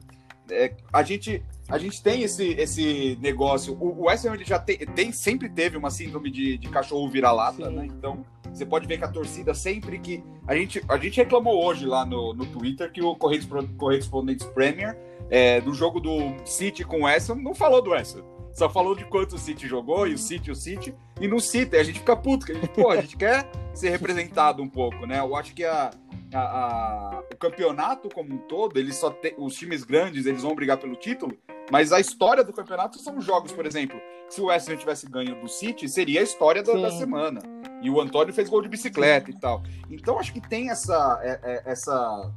[0.51, 3.73] é, a, gente, a gente tem esse, esse negócio.
[3.79, 7.07] O, o West Ham ele já tem, tem- sempre teve uma síndrome de, de cachorro
[7.09, 7.85] vira-lata, né?
[7.85, 10.21] Então, você pode ver que a torcida sempre que.
[10.45, 14.97] A gente, a gente reclamou hoje lá no, no Twitter que o Correspondentes Premier
[15.29, 18.36] é, do jogo do City com o West Ham não falou do West Ham.
[18.57, 20.91] Só falou de quanto o City jogou, e o City, o City,
[21.21, 23.89] e no City a gente fica puto, que a gente, pô, a gente quer ser
[23.89, 25.19] representado um pouco, né?
[25.19, 25.91] Eu acho que a,
[26.33, 30.55] a- a- o campeonato como um todo, ele só tem, os times grandes, eles vão
[30.55, 31.37] brigar pelo título,
[31.71, 33.99] mas a história do campeonato são os jogos, por exemplo.
[34.27, 36.97] Se o West Ham tivesse ganho do City, seria a história da, da Sim.
[36.97, 37.39] semana.
[37.83, 39.61] E o Antônio fez gol de bicicleta e tal.
[39.87, 42.33] Então acho que tem essa, é- é- essa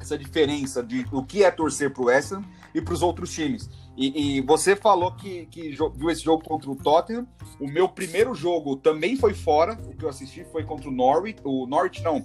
[0.00, 2.42] essa diferença de o que é torcer pro West Ham
[2.74, 3.68] e para os outros times.
[4.00, 7.28] E, e, você falou que, que viu esse jogo contra o Tottenham.
[7.60, 9.78] O meu primeiro jogo também foi fora.
[9.86, 11.38] O que eu assisti foi contra o Norwich.
[11.44, 12.24] O Norwich não,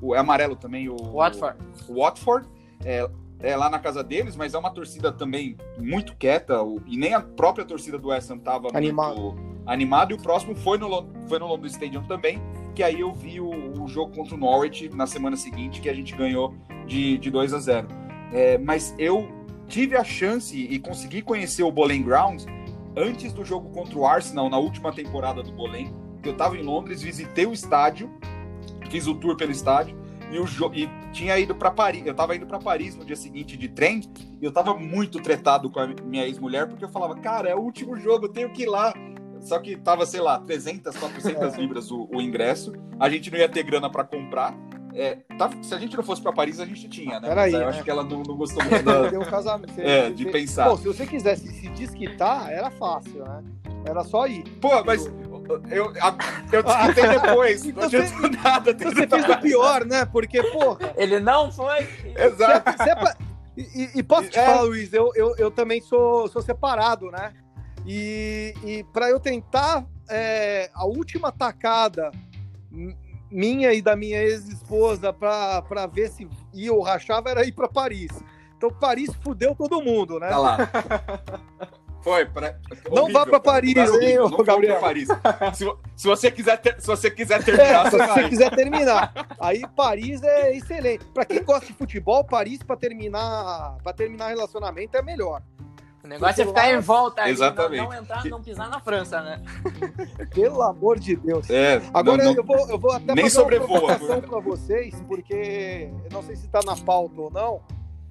[0.00, 0.88] o é amarelo também.
[0.88, 1.58] O Watford.
[1.88, 2.48] O Watford.
[2.84, 3.10] É,
[3.40, 7.20] é, lá na casa deles, mas é uma torcida também muito quieta, e nem a
[7.20, 8.76] própria torcida do West Ham estava muito
[9.66, 10.88] animada, e o próximo foi no,
[11.28, 12.40] foi no London Stadium também,
[12.74, 15.94] que aí eu vi o, o, jogo contra o Norwich na semana seguinte, que a
[15.94, 16.54] gente ganhou
[16.86, 17.88] de, de 2 a 0.
[18.32, 19.28] É, mas eu
[19.68, 22.46] tive a chance e consegui conhecer o Bowling Grounds
[22.96, 25.94] antes do jogo contra o Arsenal, na última temporada do Bowling.
[26.24, 28.10] Eu estava em Londres, visitei o estádio,
[28.90, 29.96] fiz o tour pelo estádio,
[30.30, 32.04] e, o e tinha ido para Paris.
[32.04, 34.00] Eu estava indo para Paris no dia seguinte de trem,
[34.40, 37.60] e eu estava muito tretado com a minha ex-mulher, porque eu falava, cara, é o
[37.60, 38.92] último jogo, eu tenho que ir lá.
[39.40, 41.60] Só que tava, sei lá, 300, 400 é.
[41.60, 42.72] libras o, o ingresso.
[42.98, 44.56] A gente não ia ter grana para comprar.
[44.98, 47.28] É, tá, se a gente não fosse para Paris, a gente tinha, né?
[47.28, 47.66] Peraí, eu né?
[47.66, 49.78] acho que ela não, não gostou muito da, um casamento.
[49.78, 50.70] é, de pensar.
[50.70, 53.44] Bom, se você quisesse se desquitar, era fácil, né?
[53.84, 54.42] Era só ir.
[54.58, 55.92] Pô, mas eu, eu,
[56.50, 57.64] eu desquitei depois.
[57.66, 58.70] então não adiantou nada.
[58.70, 60.06] Então você fez o pior, né?
[60.06, 60.94] Porque, porra.
[60.96, 61.86] Ele não foi.
[62.16, 62.72] Exato.
[62.72, 63.16] Você, você,
[63.56, 64.46] e, e, posso te é.
[64.46, 67.34] falar, Luiz, eu, eu, eu também sou, sou separado, né?
[67.86, 72.10] E, e para eu tentar é, a última tacada
[73.30, 78.10] minha e da minha ex-esposa para ver se ia ou rachava era ir para Paris.
[78.56, 80.28] Então Paris fudeu todo mundo, né?
[80.28, 80.58] Tá lá.
[82.06, 82.56] Foi, pra...
[82.88, 84.78] Não Horrível, vá para Paris, hein, não Gabriel.
[84.78, 85.08] Paris.
[85.54, 85.64] Se,
[85.96, 89.12] se, você quiser ter, se você quiser terminar, é, se você quiser terminar.
[89.40, 91.04] Aí Paris é excelente.
[91.06, 95.42] Para quem gosta de futebol, Paris para terminar, para terminar relacionamento é melhor.
[96.06, 97.82] O negócio é ficar em volta Exatamente.
[97.82, 99.42] Não, não, entrar, não pisar na França, né?
[100.32, 101.50] Pelo amor de Deus.
[101.50, 104.94] É, Agora não, não, eu, vou, eu vou até nem fazer sobrevoa, uma para vocês,
[105.08, 107.60] porque eu não sei se está na pauta ou não,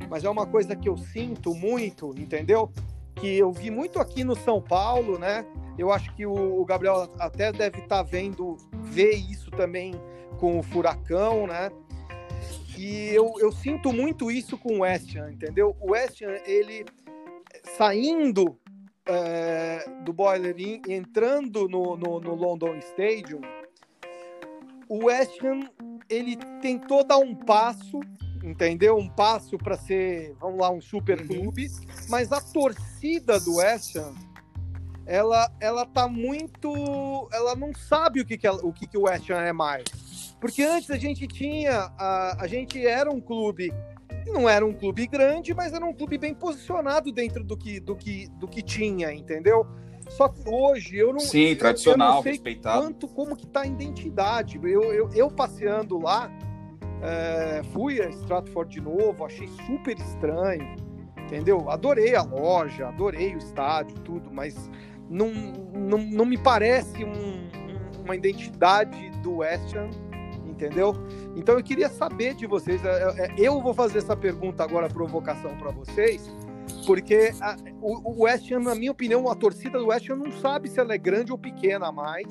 [0.10, 2.70] mas é uma coisa que eu sinto muito, entendeu?
[3.16, 5.46] Que eu vi muito aqui no São Paulo, né?
[5.78, 9.96] Eu acho que o Gabriel até deve estar tá vendo, ver isso também
[10.38, 11.72] com o Furacão, né?
[12.78, 15.78] E eu, eu sinto muito isso com o West Ham, entendeu?
[15.80, 16.86] O West Ham, ele
[17.78, 18.58] saindo
[19.06, 23.42] é, do Boiler Inn e entrando no, no, no, London Stadium,
[24.88, 25.70] o West Ham
[26.10, 28.00] ele tentou dar um passo,
[28.44, 28.98] entendeu?
[28.98, 31.28] Um passo para ser, vamos lá, um super uhum.
[31.28, 31.68] clube,
[32.10, 34.14] mas a torcida do West Ham
[35.06, 37.30] ela, ela tá muito.
[37.32, 39.84] Ela não sabe o que, que, ela, o, que, que o West Ham é mais.
[40.42, 41.92] Porque antes a gente tinha.
[41.98, 43.72] A, a gente era um clube
[44.32, 47.96] não era um clube grande, mas era um clube bem posicionado dentro do que, do
[47.96, 49.66] que, do que tinha, entendeu?
[50.10, 52.82] Só que hoje eu não, Sim, tradicional, eu não sei respeitado.
[52.82, 54.60] quanto, como que tá a identidade.
[54.64, 56.32] Eu, eu, eu passeando lá,
[57.02, 60.76] é, fui a Stratford de novo, achei super estranho,
[61.18, 61.70] entendeu?
[61.70, 64.70] Adorei a loja, adorei o estádio, tudo, mas
[65.10, 65.32] não,
[65.74, 67.50] não, não me parece um,
[68.04, 69.90] uma identidade do West Ham
[70.56, 70.96] entendeu?
[71.36, 74.88] Então eu queria saber de vocês, é, é, é, eu vou fazer essa pergunta agora,
[74.88, 76.34] provocação para vocês,
[76.88, 80.32] porque a, o, o West Ham, na minha opinião, a torcida do West Ham não
[80.32, 82.28] sabe se ela é grande ou pequena mais,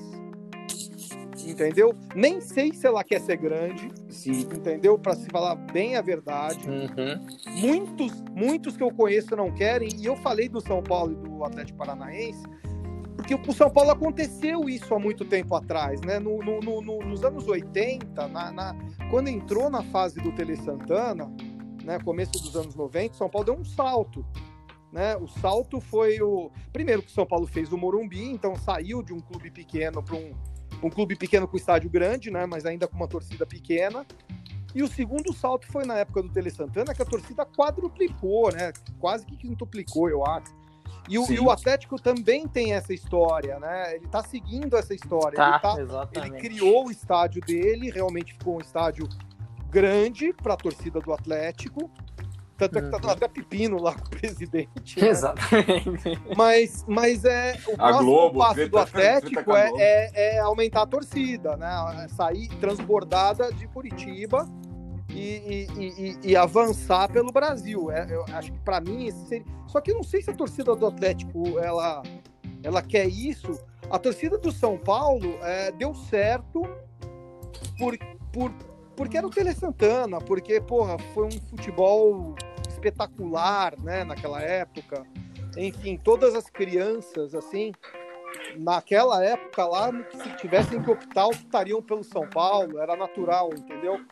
[1.46, 1.94] entendeu?
[2.14, 4.40] Nem sei se ela quer ser grande, Sim.
[4.40, 4.98] entendeu?
[4.98, 6.66] Para se falar bem a verdade.
[6.66, 7.26] Uhum.
[7.60, 11.44] Muitos, muitos que eu conheço não querem, e eu falei do São Paulo e do
[11.44, 12.42] Atlético Paranaense,
[13.16, 16.18] porque o São Paulo aconteceu isso há muito tempo atrás, né?
[16.18, 18.76] No, no, no, nos anos 80, na, na,
[19.10, 21.30] quando entrou na fase do Tele Santana,
[21.84, 24.24] né, começo dos anos 90, São Paulo deu um salto.
[24.92, 25.16] Né?
[25.16, 26.50] O salto foi o.
[26.72, 30.32] Primeiro que São Paulo fez o Morumbi, então saiu de um clube pequeno para um,
[30.82, 32.46] um clube pequeno com estádio grande, né?
[32.46, 34.06] mas ainda com uma torcida pequena.
[34.74, 38.72] E o segundo salto foi na época do Tele Santana, que a torcida quadruplicou, né?
[38.98, 40.52] Quase que quintuplicou, eu acho.
[41.08, 43.94] E o, e o, Atlético também tem essa história, né?
[43.96, 45.36] Ele tá seguindo essa história.
[45.36, 49.06] Tá, ele, tá, ele criou o estádio dele, realmente ficou um estádio
[49.68, 51.90] grande para a torcida do Atlético.
[52.56, 53.10] Tanto é que tá uhum.
[53.10, 55.00] até pepino lá com o presidente.
[55.00, 55.08] Né?
[55.08, 56.22] Exatamente.
[56.36, 60.86] Mas, mas é, o a próximo Globo, passo do Atlético é, é, é, aumentar a
[60.86, 62.06] torcida, né?
[62.08, 64.48] Sair transbordada de Curitiba
[65.14, 67.90] e, e, e, avançar pelo Brasil.
[67.90, 69.46] É, eu acho que para mim seria...
[69.68, 72.02] Só que eu não sei se a torcida do Atlético ela,
[72.62, 73.58] ela quer isso.
[73.90, 76.62] A torcida do São Paulo é, deu certo
[77.78, 77.96] por,
[78.32, 78.52] por,
[78.96, 82.34] porque era o Tele Santana, porque porra, foi um futebol
[82.68, 85.06] espetacular né, naquela época.
[85.56, 87.72] Enfim, todas as crianças assim
[88.56, 94.04] naquela época lá, se tivessem que optar, optariam pelo São Paulo, era natural, entendeu?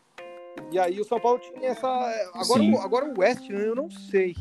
[0.71, 1.87] E aí o São Paulo tinha essa.
[2.35, 2.75] Agora, Sim.
[2.75, 4.35] o- agora o West, Ham, eu não sei.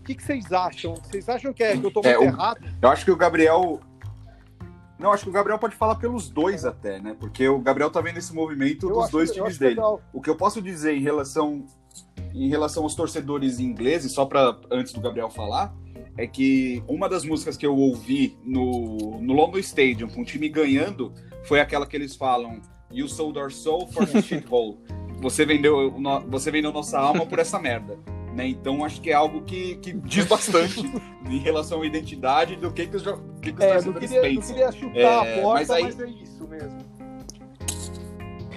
[0.00, 0.94] O que, que vocês acham?
[0.94, 2.60] Vocês acham que, é, que eu tô É, muito o- errado?
[2.80, 3.80] Eu acho que o Gabriel.
[4.98, 7.16] Não, acho que o Gabriel pode falar pelos dois até, né?
[7.18, 9.74] Porque o Gabriel tá vendo esse movimento Eu dos acho- dois times acho dele.
[9.74, 10.00] legal.
[10.12, 11.64] O que eu posso dizer em relação
[12.34, 15.74] em relação aos torcedores ingleses, só para antes do Gabriel falar,
[16.16, 20.48] é que uma das músicas que eu ouvi no, no London Stadium com o time
[20.48, 21.12] ganhando
[21.44, 22.60] foi aquela que eles falam
[22.90, 24.78] You sold our soul for a shithole.
[25.22, 25.94] Você vendeu,
[26.28, 27.98] você vendeu nossa alma por essa merda.
[28.34, 28.48] Né?
[28.48, 30.80] Então acho que é algo que, que diz bastante
[31.28, 33.02] em relação à identidade do que, que os,
[33.42, 34.54] que que os É, não queria, não pensam.
[34.54, 36.78] queria chutar É, a porta, mas mas, aí- é isso mesmo.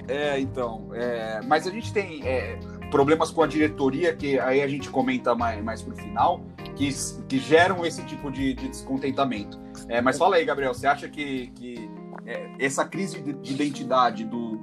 [0.08, 0.88] É, então.
[0.94, 2.58] é, mas a gente tem é,
[2.90, 6.42] problemas com a diretoria, que aí a gente comenta mais, mais pro final,
[6.76, 6.88] que,
[7.28, 9.60] que geram esse tipo de, de descontentamento.
[9.88, 11.90] É, mas fala aí, Gabriel, você acha que, que
[12.24, 14.58] é, essa crise de, de identidade do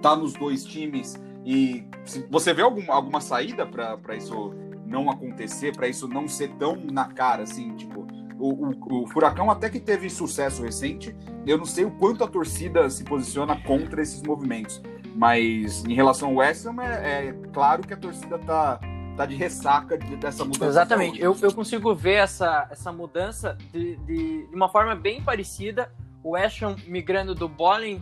[0.00, 1.20] tá nos dois times
[1.50, 6.48] e se- você vê algum, alguma saída para isso não acontecer, para isso não ser
[6.56, 8.06] tão na cara assim, tipo.
[8.40, 11.12] O, o, o Furacão até que teve sucesso recente,
[11.44, 14.80] eu não sei o quanto a torcida se posiciona contra esses movimentos.
[15.16, 18.78] Mas em relação ao West Ham, é, é claro que a torcida tá,
[19.16, 20.66] tá de ressaca de- dessa mudança.
[20.66, 21.20] Exatamente.
[21.20, 25.90] Eu, eu consigo ver essa, essa mudança de, de, de uma forma bem parecida.
[26.22, 28.00] O West Ham migrando do bowling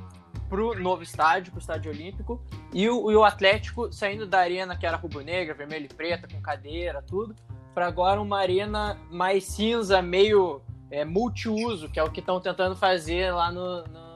[0.49, 2.41] pro novo estádio, pro estádio olímpico,
[2.73, 6.41] e o, e o Atlético saindo da arena que era rubro-negra, vermelha e preta, com
[6.41, 7.35] cadeira, tudo,
[7.75, 12.75] para agora uma arena mais cinza, meio é, multiuso, que é o que estão tentando
[12.77, 14.07] fazer lá no, no-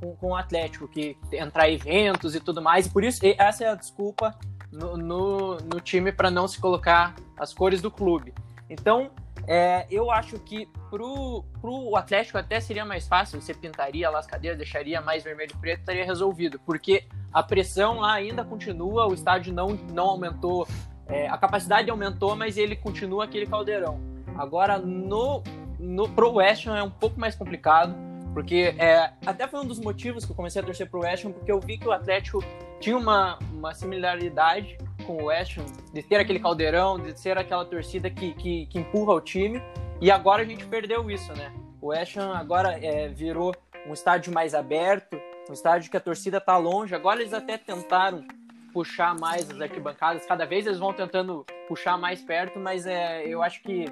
[0.00, 2.86] com, com o Atlético, que entrar eventos e tudo mais.
[2.86, 4.36] E por isso, essa é a desculpa
[4.72, 8.34] no, no, no time para não se colocar as cores do clube.
[8.68, 9.10] Então,
[9.46, 14.26] é, eu acho que pro, pro Atlético até seria mais fácil, você pintaria lá as
[14.26, 19.14] cadeiras, deixaria mais vermelho e preto, estaria resolvido, porque a pressão lá ainda continua, o
[19.14, 20.66] estádio não, não aumentou,
[21.06, 24.00] é, a capacidade aumentou, mas ele continua aquele caldeirão.
[24.36, 25.42] Agora, no,
[25.78, 27.94] no, pro West Ham é um pouco mais complicado,
[28.32, 31.32] porque é, até foi um dos motivos que eu comecei a torcer pro West Ham,
[31.32, 32.42] porque eu vi que o Atlético
[32.80, 37.64] tinha uma, uma similaridade com o West Ham, de ter aquele caldeirão, de ser aquela
[37.64, 39.62] torcida que, que, que empurra o time,
[40.00, 41.52] e agora a gente perdeu isso, né?
[41.80, 43.54] O West Ham agora é, virou
[43.86, 48.24] um estádio mais aberto, um estádio que a torcida tá longe, agora eles até tentaram
[48.72, 53.42] puxar mais as arquibancadas, cada vez eles vão tentando puxar mais perto, mas é, eu
[53.42, 53.84] acho que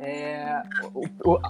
[0.00, 0.62] é,
[0.94, 1.40] o- o-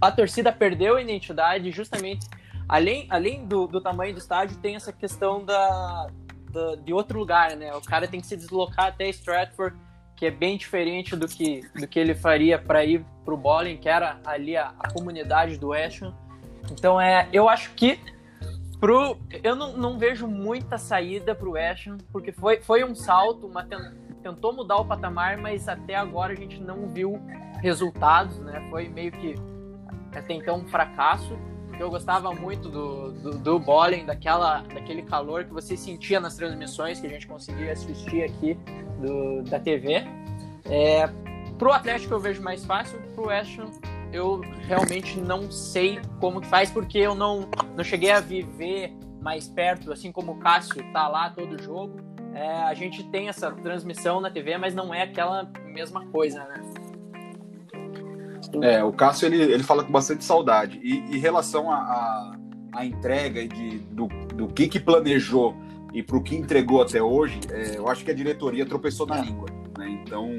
[0.00, 2.26] a torcida perdeu a identidade justamente.
[2.68, 6.08] Além, além do, do tamanho do estádio tem essa questão da,
[6.52, 7.74] da- de outro lugar né?
[7.74, 9.76] O cara tem que se deslocar até Stratford
[10.16, 13.88] que é bem diferente do que do que ele faria para ir pro bowling que
[13.88, 16.14] era ali a, a comunidade do Ham.
[16.70, 17.98] então é eu acho que
[18.80, 23.46] pro eu não, não vejo muita saída pro West Ham, porque foi, foi um salto
[23.46, 23.92] uma ten-
[24.22, 27.20] tentou mudar o patamar mas até agora a gente não viu
[27.60, 28.64] resultados né?
[28.70, 29.34] Foi meio que
[30.14, 31.36] até então um fracasso,
[31.78, 37.00] eu gostava muito do, do, do bowling, daquela, daquele calor que você sentia nas transmissões
[37.00, 38.56] que a gente conseguia assistir aqui
[39.00, 40.04] do, da TV.
[40.66, 41.08] É,
[41.58, 43.58] pro Atlético eu vejo mais fácil, pro West
[44.12, 49.48] eu realmente não sei como que faz, porque eu não, não cheguei a viver mais
[49.48, 51.98] perto, assim como o Cássio tá lá todo jogo.
[52.34, 56.60] É, a gente tem essa transmissão na TV, mas não é aquela mesma coisa, né?
[58.60, 60.80] É, o Cássio ele, ele fala com bastante saudade.
[60.82, 62.36] E em relação à
[62.84, 65.54] entrega de, do, do que, que planejou
[65.92, 69.18] e para o que entregou até hoje, é, eu acho que a diretoria tropeçou na
[69.18, 69.48] língua.
[69.78, 69.90] Né?
[70.02, 70.30] Então,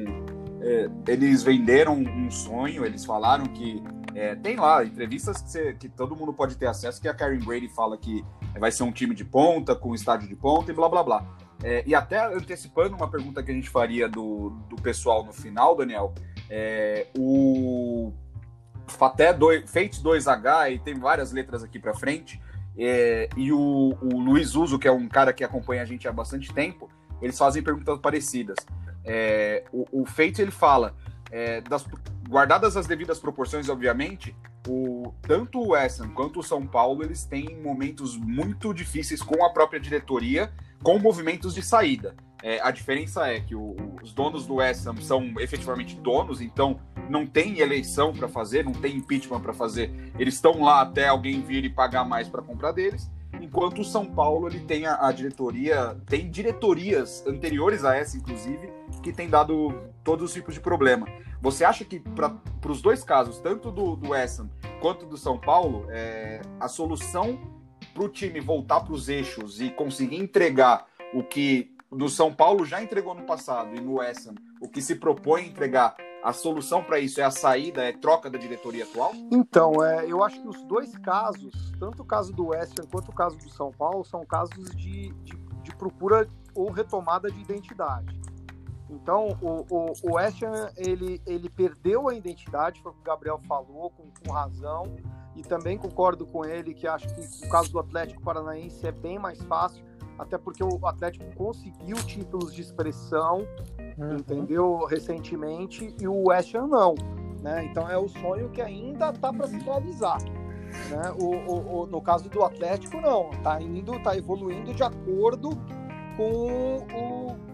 [0.61, 3.81] é, eles venderam um sonho, eles falaram que.
[4.15, 7.39] é, tem lá entrevistas que, você- que todo mundo pode ter acesso, que a Karen
[7.39, 8.23] Brady fala que
[8.59, 11.25] vai ser um time de ponta, com estádio de ponta e blá blá blá.
[11.63, 15.75] É, e até antecipando uma pergunta que a gente faria do, do pessoal no final,
[15.75, 16.13] Daniel,
[16.49, 18.11] é, o
[18.87, 22.41] Faté 2, Fate 2H, e tem várias letras aqui para frente,
[22.77, 26.11] é, e o, o Luiz Uso, que é um cara que acompanha a gente há
[26.11, 26.89] bastante tempo,
[27.21, 28.57] eles fazem perguntas parecidas.
[29.05, 30.95] É, o, o Fate ele fala,
[31.31, 31.85] é, das,
[32.27, 34.35] guardadas as devidas proporções, obviamente,
[34.67, 39.49] o, tanto o Ham quanto o São Paulo eles têm momentos muito difíceis com a
[39.49, 40.51] própria diretoria,
[40.83, 42.15] com movimentos de saída.
[42.43, 46.77] É, a diferença é que o- os donos do West Ham são efetivamente donos, então
[47.09, 50.11] não tem eleição para fazer, não tem impeachment para fazer.
[50.19, 53.09] Eles estão lá até alguém vir e pagar mais para comprar deles.
[53.41, 58.69] Enquanto o São Paulo ele tem a, a diretoria, tem diretorias anteriores a essa, inclusive,
[59.01, 59.73] que tem dado
[60.03, 61.07] todos os tipos de problema.
[61.41, 64.49] Você acha que para os dois casos, tanto do, do West Ham
[64.81, 67.39] quanto do São Paulo, é, a solução
[67.93, 72.65] para o time voltar para os eixos e conseguir entregar o que do São Paulo
[72.65, 76.99] já entregou no passado e no Ham, o que se propõe entregar, a solução para
[76.99, 79.11] isso é a saída, é troca da diretoria atual?
[79.31, 83.13] Então, é, eu acho que os dois casos, tanto o caso do Ham quanto o
[83.13, 88.19] caso do São Paulo, são casos de, de, de procura ou retomada de identidade.
[88.89, 90.19] Então, o, o, o
[90.77, 94.95] ele, ele perdeu a identidade, foi o que o Gabriel falou, com, com razão,
[95.35, 99.17] e também concordo com ele que acho que o caso do Atlético Paranaense é bem
[99.17, 99.83] mais fácil,
[100.17, 103.47] até porque o Atlético conseguiu títulos de expressão,
[103.97, 104.17] uhum.
[104.17, 106.95] entendeu, recentemente, e o West Ham não.
[107.41, 107.65] Né?
[107.65, 110.19] Então é o sonho que ainda está para se realizar.
[110.89, 111.11] Né?
[111.19, 113.31] O, o, o, no caso do Atlético, não.
[113.31, 115.49] Está indo, está evoluindo de acordo
[116.15, 116.77] com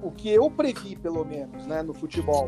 [0.04, 2.46] o, o que eu previ, pelo menos, né, no futebol.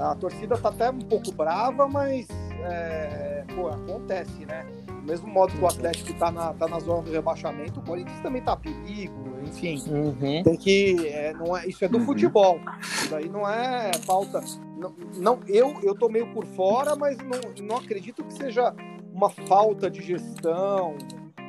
[0.00, 2.28] A torcida está até um pouco brava, mas
[2.64, 4.66] é, pô, acontece, né?
[4.86, 8.20] Do mesmo modo que o Atlético está na, tá na zona do rebaixamento, o Corinthians
[8.20, 9.82] também está a perigo, enfim.
[9.88, 10.42] Uhum.
[10.42, 11.08] Tem que.
[11.08, 12.04] É, não é, isso é do uhum.
[12.04, 12.60] futebol.
[12.80, 14.42] Isso daí não é falta.
[14.76, 18.74] Não, não, eu, eu tô meio por fora, mas não, não acredito que seja
[19.12, 20.96] uma falta de gestão,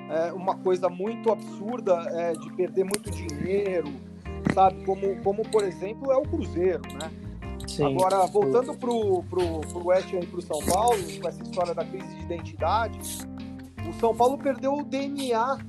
[0.09, 3.87] é, uma coisa muito absurda é, de perder muito dinheiro,
[4.53, 4.83] sabe?
[4.83, 7.11] Como, como, por exemplo, é o Cruzeiro, né?
[7.69, 7.85] Sim.
[7.85, 11.85] Agora, voltando pro, pro, pro West Ham e pro São Paulo, com essa história da
[11.85, 12.99] crise de identidade,
[13.87, 15.59] o São Paulo perdeu o DNA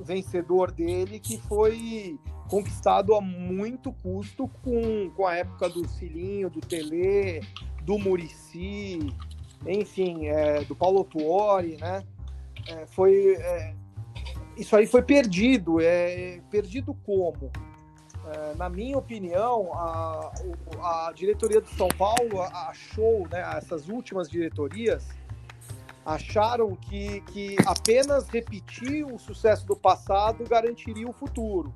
[0.00, 2.18] vencedor dele, que foi
[2.48, 7.40] conquistado a muito custo com, com a época do Cilinho, do Tele,
[7.82, 8.98] do Murici,
[9.66, 12.02] enfim, é, do Paulo Tuori, né?
[12.68, 13.74] É, foi é,
[14.56, 15.80] isso aí foi perdido.
[15.80, 17.50] É perdido como?
[18.30, 20.32] É, na minha opinião, a,
[21.08, 25.06] a diretoria do São Paulo achou, né, essas últimas diretorias
[26.04, 31.72] acharam que, que apenas repetir o sucesso do passado garantiria o futuro.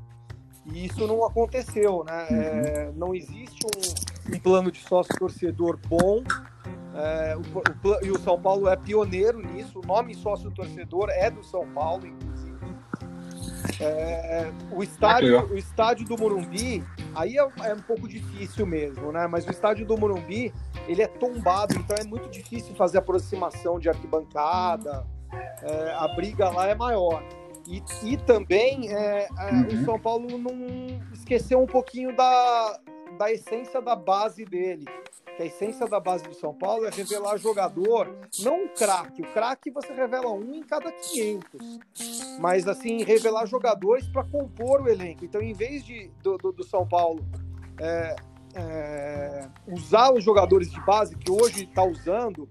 [0.66, 2.28] E isso não aconteceu, né?
[2.30, 2.36] Uhum.
[2.40, 6.22] É, não existe um, um, plano de sócio torcedor bom.
[6.94, 9.80] É, o, o, e o São Paulo é pioneiro nisso.
[9.80, 12.41] O nome sócio torcedor é do São Paulo, inclusive.
[13.80, 16.84] É, o, estádio, o estádio do Morumbi,
[17.14, 19.26] aí é, é, um pouco difícil mesmo, né?
[19.26, 20.52] Mas o estádio do Morumbi,
[20.86, 25.06] ele é tombado, então é muito difícil fazer aproximação de arquibancada,
[25.62, 27.22] é, a briga lá é maior.
[27.66, 29.66] E, e também é, é, uhum.
[29.68, 32.80] o São Paulo não esqueceu um pouquinho da,
[33.23, 34.85] da essência da base dele
[35.37, 39.23] que a essência da base do São Paulo é revelar jogador, não um craque.
[39.23, 41.81] O craque você revela um em cada 500.
[42.39, 45.25] Mas, assim, revelar jogadores para compor o elenco.
[45.25, 47.25] Então, em vez de do, do, do São Paulo
[47.81, 48.16] é,
[48.55, 52.47] é, usar os jogadores de base, que hoje está usando,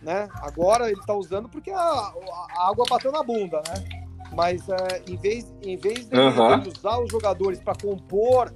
[0.00, 0.26] né?
[0.36, 4.02] Agora ele está usando porque a, a, água bateu na bunda, né?
[4.34, 6.62] Mas é, em vez, em vez de uhum.
[6.66, 8.50] usar os jogadores para compor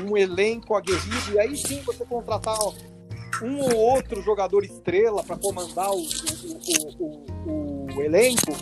[0.00, 2.58] um elenco aguerrido, e aí sim você contratar
[3.42, 8.52] um ou outro jogador estrela para comandar o, o, o, o, elenco,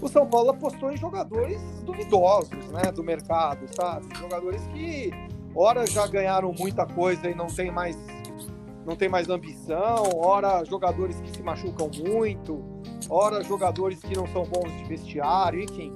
[0.00, 4.06] o São Paulo apostou em jogadores duvidosos né, do mercado, sabe?
[4.18, 5.10] Jogadores que,
[5.54, 7.96] ora, já ganharam muita coisa e não tem mais,
[8.86, 12.64] não tem mais ambição, ora, jogadores que se machucam muito,
[13.08, 15.92] ora, jogadores que não são bons de vestiário, enfim.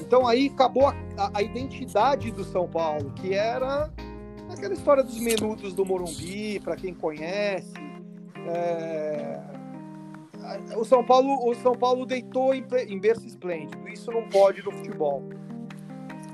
[0.00, 3.90] Então aí acabou a, a, a identidade do São Paulo, que era
[4.52, 7.72] aquela história dos menudos do Morumbi, para quem conhece.
[8.46, 9.40] É...
[10.76, 13.88] O São Paulo, o São Paulo deitou em, em berço esplêndido.
[13.88, 15.22] Isso não pode no futebol.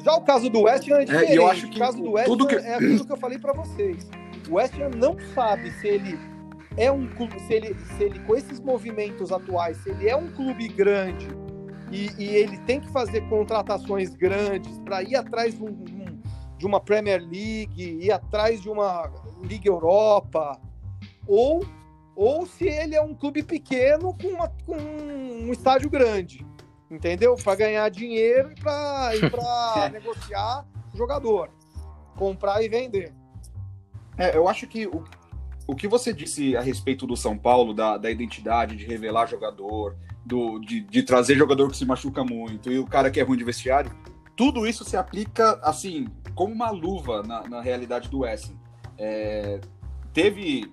[0.02, 1.32] Já o caso do West Ham é diferente.
[1.32, 2.54] É, eu acho que o caso do West Ham que...
[2.54, 4.08] é aquilo que eu falei para vocês.
[4.48, 6.18] O West Ham não sabe se ele
[6.76, 10.30] é um clube, se ele, se ele com esses movimentos atuais, se ele é um
[10.30, 11.28] clube grande
[11.90, 15.84] e, e ele tem que fazer contratações grandes para ir atrás de um,
[16.58, 19.10] de uma Premier League, ir atrás de uma
[19.42, 20.60] Liga Europa,
[21.26, 21.64] ou,
[22.16, 26.44] ou se ele é um clube pequeno com, uma, com um estádio grande,
[26.90, 27.36] entendeu?
[27.36, 31.48] Para ganhar dinheiro e para negociar jogador,
[32.16, 33.14] comprar e vender.
[34.16, 35.04] É, eu acho que o,
[35.66, 39.96] o que você disse a respeito do São Paulo, da, da identidade, de revelar jogador,
[40.26, 43.38] do, de, de trazer jogador que se machuca muito e o cara que é ruim
[43.38, 43.90] de vestiário,
[44.38, 48.52] tudo isso se aplica, assim, como uma luva na, na realidade do West
[48.96, 49.60] é,
[50.14, 50.72] teve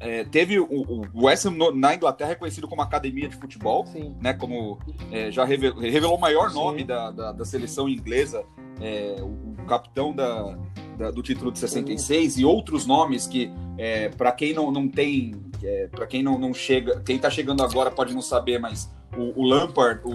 [0.00, 4.16] é, teve o, o West na Inglaterra é conhecido como academia de futebol, Sim.
[4.18, 4.32] né?
[4.32, 4.78] Como
[5.12, 8.42] é, já revelou, revelou, o maior nome da, da, da, seleção inglesa,
[8.80, 9.26] é, o,
[9.60, 10.58] o, capitão da,
[10.96, 12.40] da, do título de 66 Sim.
[12.40, 16.54] e outros nomes que é, para quem não, não tem, é, para quem não, não
[16.54, 20.10] chega, quem está chegando agora pode não saber, mas o, o Lampard, o,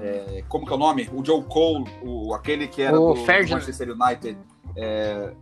[0.00, 1.08] é, como que é o nome?
[1.12, 3.54] O Joe Cole, o, aquele que era O do.
[3.54, 4.38] Manchester United,
[4.76, 5.32] é,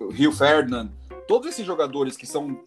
[0.00, 0.90] o Rio Ferdinand,
[1.26, 2.60] todos esses jogadores que são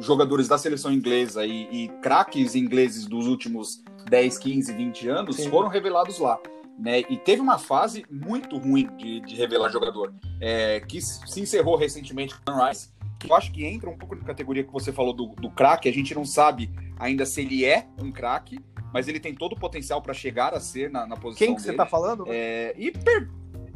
[0.00, 5.50] jogadores da seleção inglesa e, e craques ingleses dos últimos 10, 15, 20 anos Sim.
[5.50, 6.38] foram revelados lá.
[6.78, 7.00] Né?
[7.08, 12.34] E teve uma fase muito ruim de, de revelar jogador, é, que se encerrou recentemente
[12.44, 15.14] com o Rice, que eu acho que entra um pouco na categoria que você falou
[15.14, 15.88] do, do craque.
[15.88, 18.58] A gente não sabe ainda se ele é um craque,
[18.96, 21.60] mas ele tem todo o potencial para chegar a ser na, na posição Quem que
[21.60, 21.76] você dele.
[21.76, 22.24] tá falando?
[22.28, 23.28] É, e per-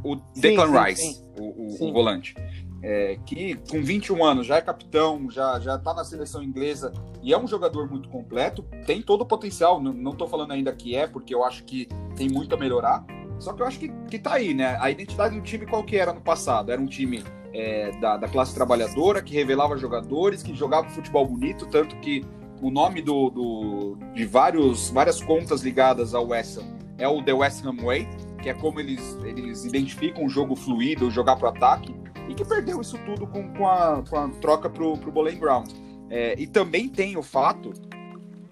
[0.02, 1.24] o Declan sim, Rice, sim.
[1.38, 1.90] O, o- Sim.
[1.90, 2.34] o volante,
[2.82, 6.90] é, que com 21 anos já é capitão, já, já tá na seleção inglesa
[7.22, 9.78] e é um jogador muito completo, tem todo o potencial.
[9.78, 13.04] Não, não tô falando ainda que é, porque eu acho que tem muito a melhorar.
[13.38, 14.78] Só que eu acho que, que tá aí, né?
[14.80, 16.72] A identidade do time qual que era no passado?
[16.72, 21.66] Era um time é, da, da classe trabalhadora, que revelava jogadores, que jogava futebol bonito,
[21.66, 22.24] tanto que
[22.60, 27.32] o nome do, do- de vários, várias contas ligadas ao West Ham é o The
[27.32, 28.06] West Ham Way,
[28.42, 31.94] que é como eles, eles identificam o jogo fluido, jogar pro ataque,
[32.28, 35.70] e que perdeu isso tudo com, com, a, com a troca pro, pro Bowling Ground.
[36.10, 37.72] É, e também tem o fato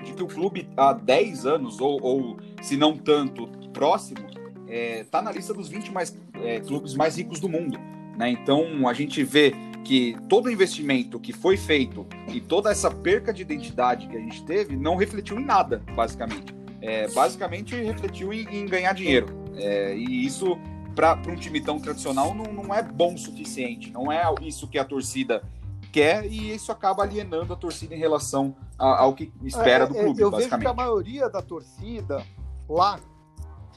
[0.03, 4.27] de que o clube há 10 anos, ou, ou se não tanto, próximo,
[4.67, 7.79] está na lista dos 20 mais, é, clubes mais ricos do mundo.
[8.17, 8.31] Né?
[8.31, 9.55] Então a gente vê
[9.85, 14.45] que todo investimento que foi feito e toda essa perca de identidade que a gente
[14.45, 16.55] teve não refletiu em nada, basicamente.
[16.81, 19.27] É, basicamente refletiu em, em ganhar dinheiro.
[19.57, 20.59] É, e isso,
[20.95, 23.91] para um time tão tradicional, não, não é bom o suficiente.
[23.91, 25.43] Não é isso que a torcida
[25.91, 30.01] quer e isso acaba alienando a torcida em relação a- ao que espera do É,
[30.01, 30.67] é, clube, Eu vejo que basicamente.
[30.69, 32.23] a maioria da torcida
[32.69, 33.01] lá,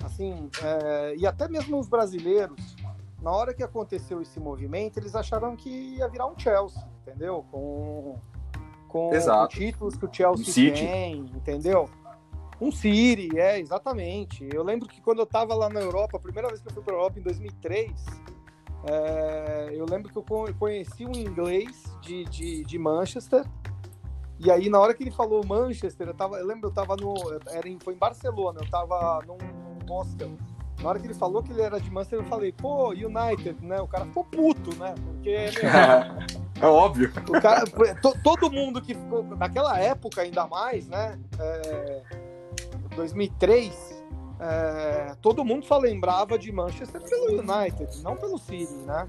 [0.03, 2.75] assim, é, e até mesmo os brasileiros,
[3.21, 7.45] na hora que aconteceu esse movimento, eles acharam que ia virar um Chelsea, entendeu?
[7.51, 8.17] Com,
[8.87, 9.55] com Exato.
[9.55, 10.85] títulos que o Chelsea Um City.
[10.85, 11.89] tem, entendeu?
[12.59, 14.47] Um City, é, exatamente.
[14.53, 16.83] Eu lembro que quando eu tava lá na Europa, a primeira vez que eu fui
[16.83, 17.91] pra Europa em 2003,
[18.83, 23.45] é, eu lembro que eu con- conheci um inglês de, de, de Manchester.
[24.39, 27.13] E aí, na hora que ele falou Manchester, eu, tava, eu lembro, eu tava no.
[27.47, 30.31] Era em, foi em Barcelona, eu tava num, num hostel.
[30.81, 33.79] Na hora que ele falou que ele era de Manchester, eu falei, pô, United, né?
[33.81, 34.95] O cara ficou puto, né?
[35.05, 35.69] Porque, meu,
[36.59, 37.11] é óbvio.
[37.29, 41.19] o cara, to- todo mundo que ficou, naquela época ainda mais, né?
[41.39, 42.01] É,
[42.95, 44.03] 2003,
[44.39, 49.05] é, todo mundo só lembrava de Manchester pelo United, não pelo City, né?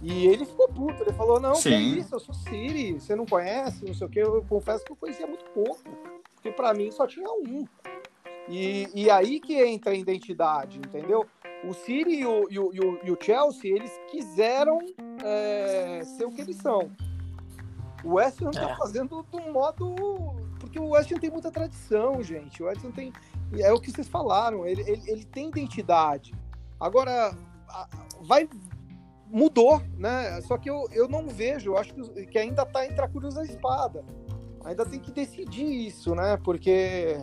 [0.00, 1.98] E ele ficou puto, ele falou, não, que Sim.
[1.98, 4.96] isso, eu sou City, você não conhece, não sei o que, eu confesso que eu
[4.96, 5.80] conhecia muito pouco,
[6.34, 7.66] porque pra mim só tinha um.
[8.48, 11.26] E, e aí que entra a identidade, entendeu?
[11.66, 14.78] O City e o, e o, e o- Chelsea, eles quiseram
[15.24, 16.90] é, ser o que eles são.
[18.04, 18.76] O West Ham tá É.
[18.76, 19.94] fazendo de um modo.
[20.60, 22.62] Porque o West Ham tem muita tradição, gente.
[22.62, 23.12] O West Ham tem.
[23.58, 26.34] É o que vocês falaram, ele, ele, ele tem identidade.
[26.78, 27.34] Agora,
[28.22, 28.48] vai.
[29.30, 30.40] Mudou, né?
[30.42, 33.34] Só que eu, eu não vejo, eu acho que, que ainda tá entre a cruz
[33.36, 34.04] e a espada.
[34.64, 36.36] Ainda tem que decidir isso, né?
[36.44, 37.16] Porque.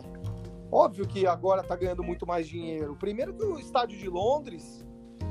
[0.72, 2.96] Óbvio que agora tá ganhando muito mais dinheiro.
[2.98, 4.82] Primeiro que o estádio de Londres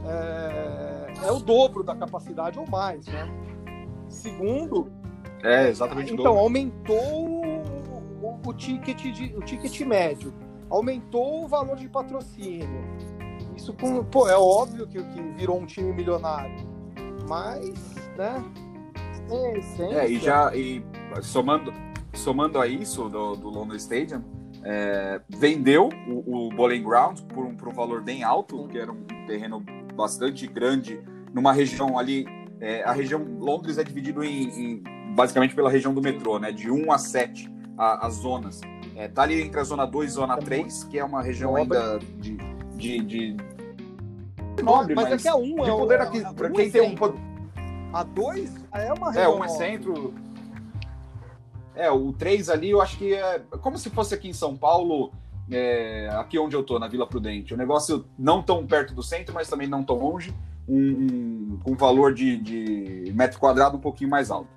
[0.05, 3.27] é, é o dobro da capacidade ou mais, né?
[4.07, 4.91] Segundo,
[5.43, 6.13] É, exatamente.
[6.13, 7.41] então, aumentou
[8.21, 10.31] o, o- ticket de- o ticket médio,
[10.69, 12.83] aumentou o valor de patrocínio.
[13.55, 16.55] Isso, com, pô, é óbvio que, que virou um time milionário,
[17.27, 17.73] mas,
[18.17, 18.43] né?
[19.29, 20.83] A essência, É, e já e
[21.21, 21.73] somando,
[22.13, 24.21] somando a isso do, do London Stadium,
[24.63, 28.91] é, vendeu o, o Bowling Ground por um, por um valor bem alto, que era
[28.91, 29.63] um terreno
[29.95, 30.99] bastante grande,
[31.33, 32.25] numa região ali.
[32.59, 34.83] é, a região Londres é dividido em, em-
[35.15, 36.51] basicamente pela região do metrô, né?
[36.51, 38.61] De 1 a 7 a- as zonas.
[38.95, 41.97] É, tá ali entre a zona 2 e zona 3, que é uma região ainda
[42.19, 42.37] de.
[42.77, 43.37] de, de...
[44.57, 46.47] mas, nobre, mas é que a um de é o- poder é- aqui, é para
[46.49, 47.19] um quem tem um poder.
[47.93, 50.13] A dois é uma É, região um é centro.
[51.75, 55.11] É, o 3 ali eu acho que é como se fosse aqui em São Paulo,
[55.49, 57.53] é, aqui onde eu tô, na Vila Prudente.
[57.53, 60.33] Um negócio não tão perto do centro, mas também não tão longe.
[60.67, 64.49] Um, um, com valor de, de metro quadrado um pouquinho mais alto.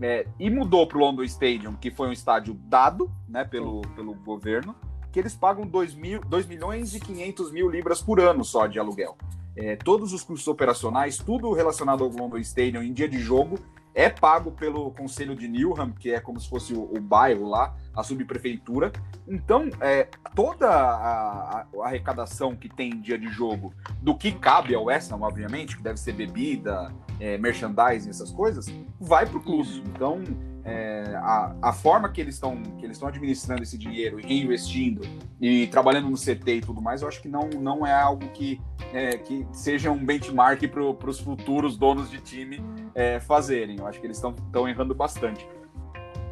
[0.00, 4.14] É, e mudou para o London Stadium, que foi um estádio dado né, pelo, pelo
[4.14, 4.74] governo,
[5.12, 8.78] que eles pagam 2, mil, 2 milhões e 500 mil libras por ano só de
[8.78, 9.16] aluguel.
[9.54, 13.58] É, todos os custos operacionais, tudo relacionado ao London Stadium em dia de jogo,
[13.94, 17.74] é pago pelo Conselho de Newham, que é como se fosse o, o bairro lá,
[17.94, 18.90] a subprefeitura.
[19.28, 24.74] Então, é, toda a, a- arrecadação que tem em dia de jogo, do que cabe
[24.74, 28.66] ao West Ham, obviamente, que deve ser bebida, é, merchandising, essas coisas,
[28.98, 29.82] vai para o clube.
[29.94, 30.22] Então,
[30.64, 35.02] é, a, a forma que eles estão que eles estão administrando esse dinheiro e reinvestindo
[35.40, 38.60] e trabalhando no CT e tudo mais, eu acho que não, não é algo que,
[38.92, 42.62] é, que seja um benchmark para os futuros donos de time
[42.94, 43.78] é, fazerem.
[43.78, 45.46] Eu acho que eles estão errando bastante.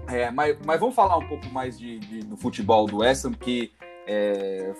[0.06, 3.72] É, mas, mas vamos falar um pouco mais de, de do futebol do West que
[4.06, 4.72] é,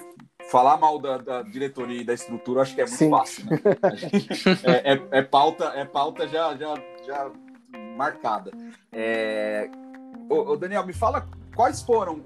[0.50, 3.10] falar mal da, da, diretoria e da estrutura acho que é muito Sim.
[3.10, 3.46] fácil.
[3.46, 3.58] Né?
[4.64, 6.74] é, é, é, pauta, é pauta já, já,
[7.06, 7.30] já
[8.00, 8.50] marcada.
[8.90, 9.70] É...
[10.28, 12.22] Ô, ô, Daniel, me fala quais foram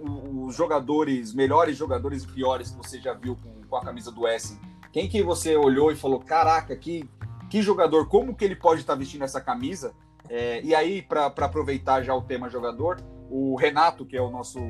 [0.47, 4.27] os jogadores, melhores jogadores e piores que você já viu com, com a camisa do
[4.27, 4.57] S?
[4.93, 7.09] Quem que você olhou e falou, caraca, que,
[7.51, 9.93] que jogador, como que ele pode estar vestindo essa camisa?
[10.29, 14.61] É, e aí, para aproveitar já o tema jogador, o Renato, que é o nosso,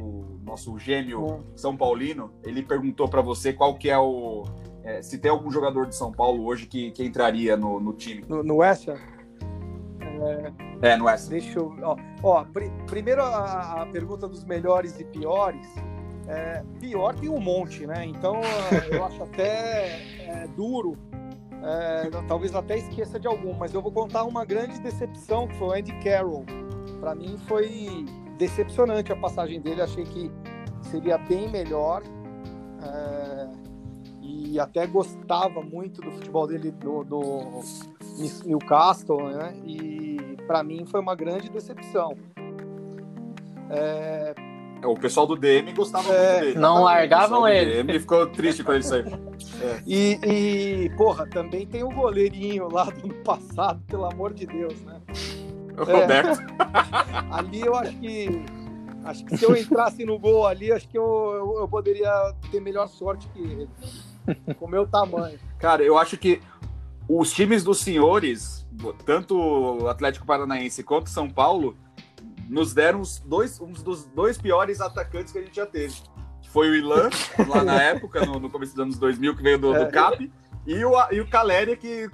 [0.42, 4.44] nosso gêmeo São Paulino, ele perguntou para você qual que é o.
[4.82, 8.24] É, se tem algum jogador de São Paulo hoje que, que entraria no, no time.
[8.28, 8.88] No, no West
[10.24, 10.52] é,
[10.92, 11.28] é no West.
[11.28, 11.74] Deixa eu.
[11.82, 15.66] Ó, ó pr primeiro a, a, pergunta dos melhores e piores.
[16.26, 18.06] É, pior tem um monte, né?
[18.06, 18.40] Então
[18.90, 20.96] eu acho até é, duro.
[21.62, 25.68] É, talvez até esqueça de algum, mas eu vou contar uma grande decepção que foi
[25.68, 26.44] o Andy Carroll.
[27.00, 28.06] Para mim foi
[28.38, 29.82] decepcionante a passagem dele.
[29.82, 30.30] Achei que
[30.82, 32.02] seria bem melhor.
[32.82, 33.48] É,
[34.54, 37.60] e até gostava muito do futebol dele do, do
[38.46, 39.54] Newcastle, né?
[39.64, 40.13] E
[40.46, 42.16] para mim foi uma grande decepção.
[43.70, 44.34] É...
[44.84, 46.32] O pessoal do DM gostava é...
[46.32, 46.58] muito dele.
[46.58, 47.80] Não largavam ele.
[47.80, 49.06] O DM ficou triste quando ele saiu.
[49.06, 49.82] É.
[49.86, 54.78] E, e, porra, também tem o goleirinho lá do ano passado, pelo amor de Deus,
[54.82, 55.00] né?
[55.76, 56.40] O Roberto.
[56.40, 56.44] É.
[57.30, 58.44] ali eu acho que.
[59.04, 62.60] Acho que se eu entrasse no gol ali, acho que eu, eu, eu poderia ter
[62.60, 63.68] melhor sorte que ele.
[64.58, 65.38] Com o meu tamanho.
[65.58, 66.40] Cara, eu acho que
[67.08, 68.66] os times dos senhores,
[69.04, 71.76] tanto o Atlético Paranaense quanto São Paulo,
[72.48, 75.94] nos deram os dois, um dos dois piores atacantes que a gente já teve.
[76.48, 77.10] Foi o Ilan,
[77.48, 79.90] lá na época, no, no, começo dos anos 2000, que veio do, do é.
[79.90, 80.30] CAP,
[80.66, 82.08] e o, e o Caleri, que.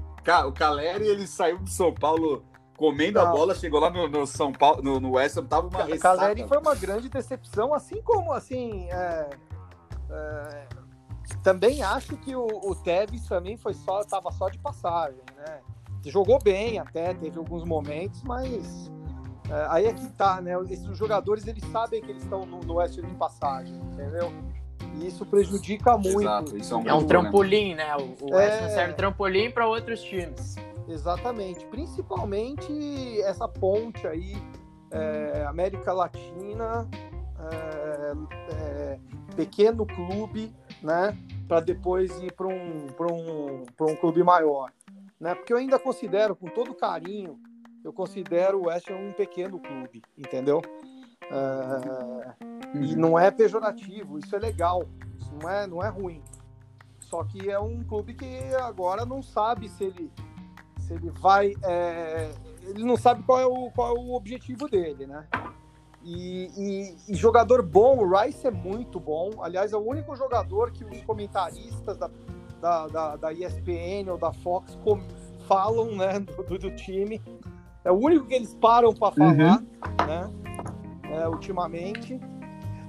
[0.46, 2.44] O Caleri, ele saiu do São Paulo
[2.76, 3.26] comendo Não.
[3.26, 5.98] a bola, chegou lá no, no São Paulo, no, no West Ham, tava uma O
[5.98, 9.30] Caleri foi uma grande decepção, assim como, assim, é,
[10.10, 10.68] é,
[11.42, 15.60] também acho que o, o Tevez também foi só, tava só de passagem, né?
[16.06, 18.90] Jogou bem até, teve alguns momentos, mas
[19.50, 20.52] é, aí é que tá, né?
[20.70, 24.32] Esses jogadores eles sabem que eles estão no, no West de passagem, entendeu?
[24.94, 26.20] E isso prejudica muito.
[26.20, 27.96] Exato, isso é um, é um trampolim, né?
[27.96, 28.68] O, o West é...
[28.70, 30.56] serve trampolim para outros times.
[30.88, 31.64] Exatamente.
[31.66, 34.36] Principalmente essa ponte aí,
[34.90, 36.88] é, América Latina,
[37.38, 38.12] é,
[38.52, 38.98] é,
[39.36, 40.52] pequeno clube,
[40.82, 41.16] né?
[41.46, 44.72] Para depois ir para um, um, um clube maior.
[45.18, 45.34] Né?
[45.34, 47.38] Porque eu ainda considero, com todo carinho,
[47.84, 50.62] eu considero o West um pequeno clube, entendeu?
[51.30, 52.34] É,
[52.74, 53.00] e uhum.
[53.00, 54.84] não é pejorativo, isso é legal,
[55.18, 56.22] isso não é, não é ruim.
[57.00, 60.12] Só que é um clube que agora não sabe se ele,
[60.78, 61.54] se ele vai.
[61.64, 62.30] É,
[62.62, 65.26] ele não sabe qual é, o, qual é o objetivo dele, né?
[66.02, 69.30] E, e, e, jogador bom, o Rice é muito bom.
[69.42, 72.10] Aliás, é o único jogador que os comentaristas da,
[72.60, 75.00] da, da, da ESPN ou da Fox com,
[75.46, 77.20] falam né, do, do, time.
[77.84, 79.66] É o único que eles param para falar, uhum.
[80.06, 80.30] né?
[81.12, 82.18] É, ultimamente.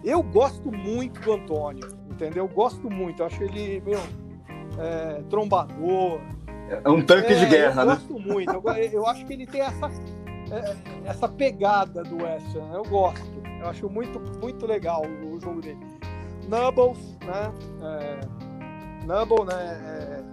[0.04, 2.46] Eu gosto muito do Antônio, entendeu?
[2.46, 3.22] Eu gosto muito.
[3.22, 4.00] Eu acho ele, meu,
[4.80, 6.22] é, trombador.
[6.84, 7.94] É um tanque é, de guerra, eu né?
[7.94, 8.52] Eu gosto muito.
[8.52, 9.90] Eu, eu acho que ele tem essa
[11.06, 12.74] essa pegada do West Ham.
[12.74, 13.42] Eu gosto.
[13.60, 15.80] Eu acho muito, muito legal o, jogo dele.
[16.48, 17.54] Nubbles, né?
[17.82, 19.82] É, Nubble, né?
[19.86, 20.24] É,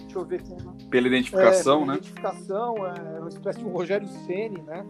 [0.00, 0.86] deixa eu ver aqui.
[0.88, 1.94] Pela identificação, é, né?
[1.94, 4.84] identificação, é uma espécie de um Rogério Ceni, né?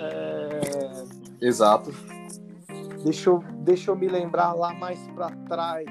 [0.00, 1.46] É...
[1.46, 1.92] Exato.
[3.04, 5.86] Deixa eu, deixa eu me lembrar lá mais para trás.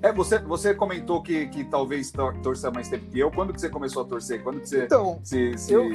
[0.00, 3.30] É, você, você comentou que, que talvez torça mais tempo que eu.
[3.30, 4.42] Quando que você começou a torcer?
[4.42, 5.88] Quando que você então, se, se eu,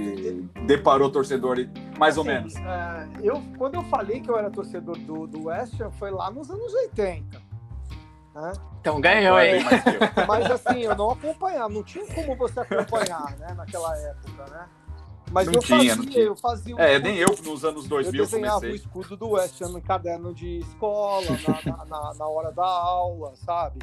[0.65, 1.57] deparou torcedor,
[1.97, 2.53] mais ou menos?
[2.55, 6.29] É, eu, quando eu falei que eu era torcedor do, do West Ham, foi lá
[6.29, 7.41] nos anos 80.
[8.35, 8.53] Né?
[8.81, 9.63] Então ganhou aí.
[10.27, 14.65] Mas assim, eu não acompanhava, não tinha como você acompanhar né, naquela época, né?
[15.31, 16.75] Mas não eu, tinha, fazia, eu fazia.
[16.77, 18.71] É, nem eu nos anos 2000 eu desenhava comecei.
[18.71, 21.25] o escudo do West Ham no caderno de escola,
[21.65, 23.79] na, na, na, hora da aula, sabe?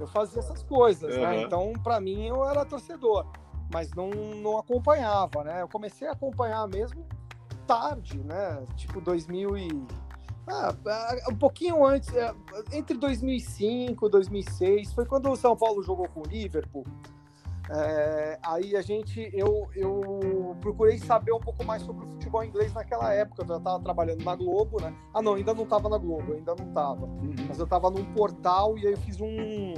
[0.00, 1.22] Eu fazia essas coisas, uhum.
[1.22, 1.42] né?
[1.42, 3.26] Então, para mim, eu era torcedor,
[3.72, 5.60] mas não, não acompanhava, né?
[5.60, 7.04] Eu comecei a acompanhar mesmo
[7.68, 8.64] tarde, né?
[8.74, 9.86] Tipo 2000 e...
[10.50, 10.74] Ah,
[11.30, 12.34] um pouquinho antes, é,
[12.72, 16.86] entre 2005 e 2006, foi quando o São Paulo jogou com o Liverpool.
[17.70, 22.72] É, aí a gente, eu, eu procurei saber um pouco mais sobre o futebol inglês
[22.72, 23.42] naquela época.
[23.42, 24.94] Eu já estava trabalhando na Globo, né?
[25.12, 27.06] Ah, não, ainda não estava na Globo, ainda não estava.
[27.46, 29.74] Mas eu estava num portal e aí eu fiz um,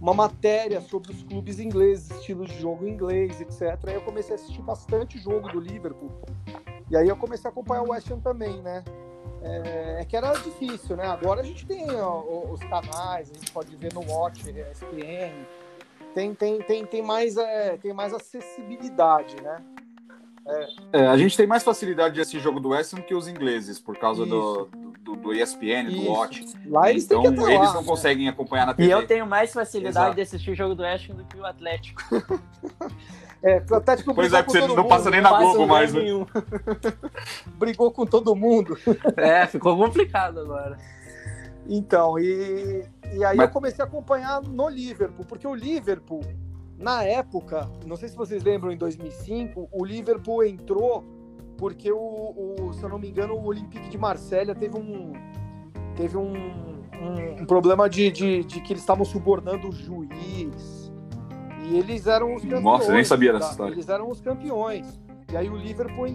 [0.00, 3.78] uma matéria sobre os clubes ingleses, estilos de jogo inglês, etc.
[3.86, 6.10] Aí eu comecei a assistir bastante jogo do Liverpool.
[6.90, 8.84] E aí eu comecei a acompanhar o West Ham também, né?
[9.40, 11.06] É, é que era difícil, né?
[11.06, 15.46] Agora a gente tem ó, os canais, a gente pode ver no Watch, ESPN,
[16.14, 19.62] tem, tem, tem, tem, mais, é, tem mais acessibilidade, né?
[20.92, 23.80] É, a gente tem mais facilidade de assistir jogo do West Ham que os ingleses,
[23.80, 24.68] por causa do,
[25.02, 26.02] do, do, ESPN, Isso.
[26.02, 26.44] do Watch.
[26.66, 27.86] Lá eles então, têm que eles lá, não né?
[27.88, 28.88] conseguem acompanhar na TV.
[28.88, 30.14] E eu tenho mais facilidade Exato.
[30.14, 32.02] de assistir jogo do West do que o Atlético.
[33.46, 36.00] É, o Atlético Pois é, porque você não mundo, passa nem na Globo mais, né?
[37.58, 38.74] brigou com todo mundo.
[39.18, 40.78] É, ficou complicado agora.
[41.68, 42.86] Então, e,
[43.16, 46.20] e aí Mas- eu comecei a acompanhar no Liverpool, porque o Liverpool,
[46.78, 51.04] na época, não sei se vocês lembram, em 2005, o Liverpool entrou
[51.56, 55.12] porque o, o- se eu não me engano, o Olympique de Marselha teve um
[55.96, 60.92] teve um, um- um problema de, de, de que eles estavam subornando o juiz.
[61.66, 62.62] E eles eram os campeões.
[62.64, 63.50] Nossa, eu nem sabia dessa tá?
[63.52, 63.74] história.
[63.74, 65.00] Eles eram os campeões.
[65.32, 66.08] E aí o Liverpool.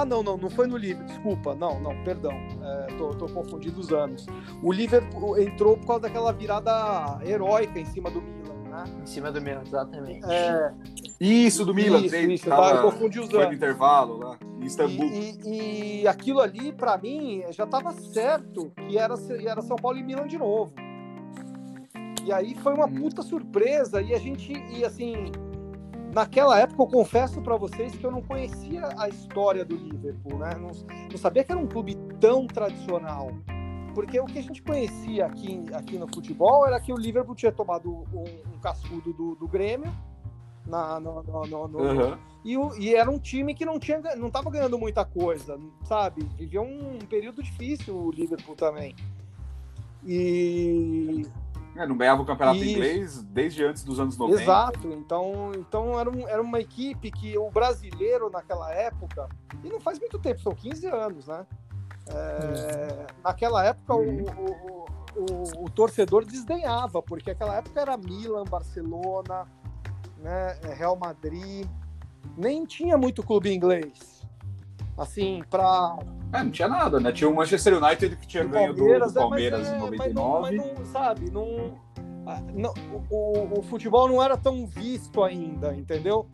[0.00, 1.06] Ah, não, não, não foi no Liverpool.
[1.06, 2.32] Desculpa, não, não, perdão.
[2.62, 4.26] É, tô, tô confundindo os anos.
[4.62, 8.84] O Liverpool entrou por causa daquela virada heróica em cima do Milan, né?
[9.02, 10.24] Em cima do meu, exatamente.
[10.30, 10.72] É,
[11.20, 11.98] Isso, do Milan.
[11.98, 13.56] Isso, isso, tava- tá, confundi os Foi no anos.
[13.56, 15.06] intervalo lá, em Istambul.
[15.06, 19.98] E, e- e aquilo ali, pra mim, já tava certo que era, era São Paulo
[19.98, 20.72] e Milan de novo.
[22.24, 22.94] E aí foi uma Uhum.
[23.00, 24.00] puta surpresa.
[24.02, 25.32] E a gente, e assim,
[26.12, 30.54] naquela época eu confesso pra vocês que eu não conhecia a história do Liverpool, né?
[30.54, 30.70] Não,
[31.10, 33.30] não sabia que era um clube tão tradicional.
[33.94, 37.50] Porque o que a gente conhecia aqui, aqui no futebol era que o Liverpool tinha
[37.50, 39.92] tomado um, um cascudo do, do Grêmio.
[40.66, 42.18] Na, no, no- no- no- Aham.
[42.44, 46.22] e, e era um time que não tinha não estava ganhando muita coisa, sabe?
[46.36, 48.94] Viveu um período difícil o Liverpool também.
[50.06, 51.26] E
[51.78, 54.42] É, não ganhava o campeonato inglês desde antes dos anos 90.
[54.42, 59.28] exato, então então era, um- era uma equipe que o brasileiro naquela época
[59.62, 61.46] e não faz muito tempo, são 15 anos, né?
[62.08, 69.46] É, naquela época o, o, o- o torcedor desdenhava, porque aquela época era Milan, Barcelona,
[70.18, 71.66] né, Real Madrid,
[72.36, 74.17] nem tinha muito clube inglês.
[74.98, 75.96] Assim, para
[76.32, 77.12] É, não tinha nada, né?
[77.12, 79.96] Tinha o Manchester United que tinha ganho do, Palmeiras, do é, Palmeiras mas, é, em
[79.96, 80.56] mas não, 99.
[80.56, 81.78] mas não, sabe, não,
[82.26, 82.74] ah, não-
[83.10, 86.26] o, o futebol não era tão visto ainda, entendeu?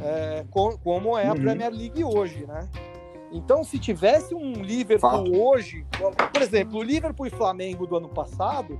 [0.00, 1.40] É, co- como é a Uhum.
[1.40, 2.68] Premier League hoje, né?
[3.30, 5.34] Então, se tivesse um Liverpool Fato.
[5.40, 5.86] hoje,
[6.32, 8.78] por exemplo, o Liverpool e Flamengo do ano passado,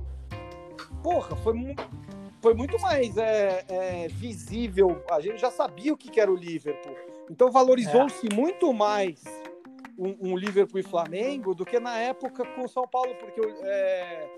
[1.01, 1.75] porra, foi, mu-
[2.41, 5.01] foi muito mais é, é, visível.
[5.09, 6.93] A gente já sabia o que que era o Liverpool.
[7.29, 9.23] Então, valorizou-se muito mais
[9.97, 14.29] um, um Liverpool e Flamengo do que na época com o São Paulo, porque é,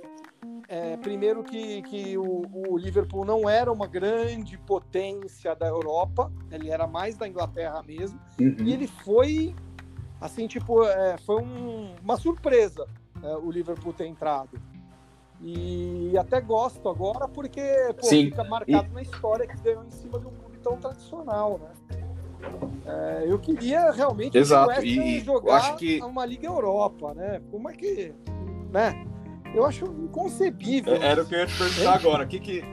[0.67, 6.69] é, primeiro que, que o, o Liverpool não era uma grande potência da Europa, ele
[6.69, 8.55] era mais da Inglaterra mesmo, Uhum.
[8.59, 9.55] e ele foi
[10.21, 12.87] assim, tipo, é, foi um- uma surpresa
[13.23, 14.59] é, o Liverpool ter entrado.
[15.41, 17.61] E até gosto agora porque
[17.99, 21.71] pô, fica marcado na história que ganhou em cima de um clube tão tradicional, né?
[22.85, 27.41] É, eu queria realmente Exato, que e- jogar eu acho que- uma Liga Europa, né?
[27.51, 28.13] Como é que.
[28.71, 29.05] Né?
[29.53, 30.95] Eu acho inconcebível.
[30.95, 32.25] É, Era o que eu ia te perguntar agora.
[32.25, 32.63] Que que...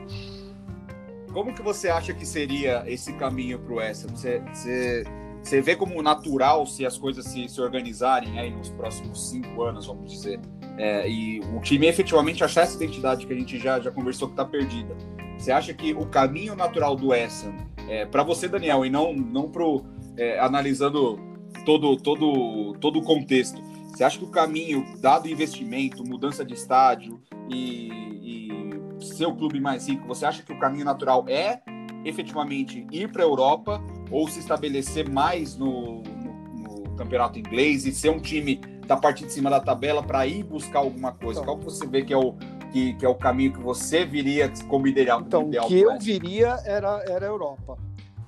[1.33, 4.09] Como que você acha que seria esse caminho para o West Ham?
[4.15, 5.05] Você, você,
[5.43, 9.87] você vê como natural se as coisas se, se organizarem aí nos próximos cinco anos,
[9.87, 10.39] vamos dizer,
[10.77, 14.35] é, e o time efetivamente achar essa identidade que a gente já, já conversou que
[14.35, 14.95] está perdida.
[15.39, 17.57] Você acha que o caminho natural do West Ham,
[17.89, 19.85] é, para você, Daniel, e não, não pro,
[20.17, 21.19] é, analisando
[21.65, 27.21] todo, todo, todo o contexto, você acha que o caminho, dado investimento, mudança de estádio
[27.49, 27.91] e,
[28.23, 31.61] e ser o clube mais rico, você acha que o caminho natural é
[32.05, 33.81] efetivamente ir para a Europa
[34.11, 38.57] ou se estabelecer mais no, no- no campeonato inglês e ser um time
[38.87, 41.41] da parte de cima da tabela para ir buscar alguma coisa?
[41.41, 41.55] Então.
[41.55, 42.35] Qual que você vê que é o,
[42.73, 45.21] que, que é o caminho que você viria como ideal?
[45.21, 47.77] Então, o que eu viria era, era a Europa.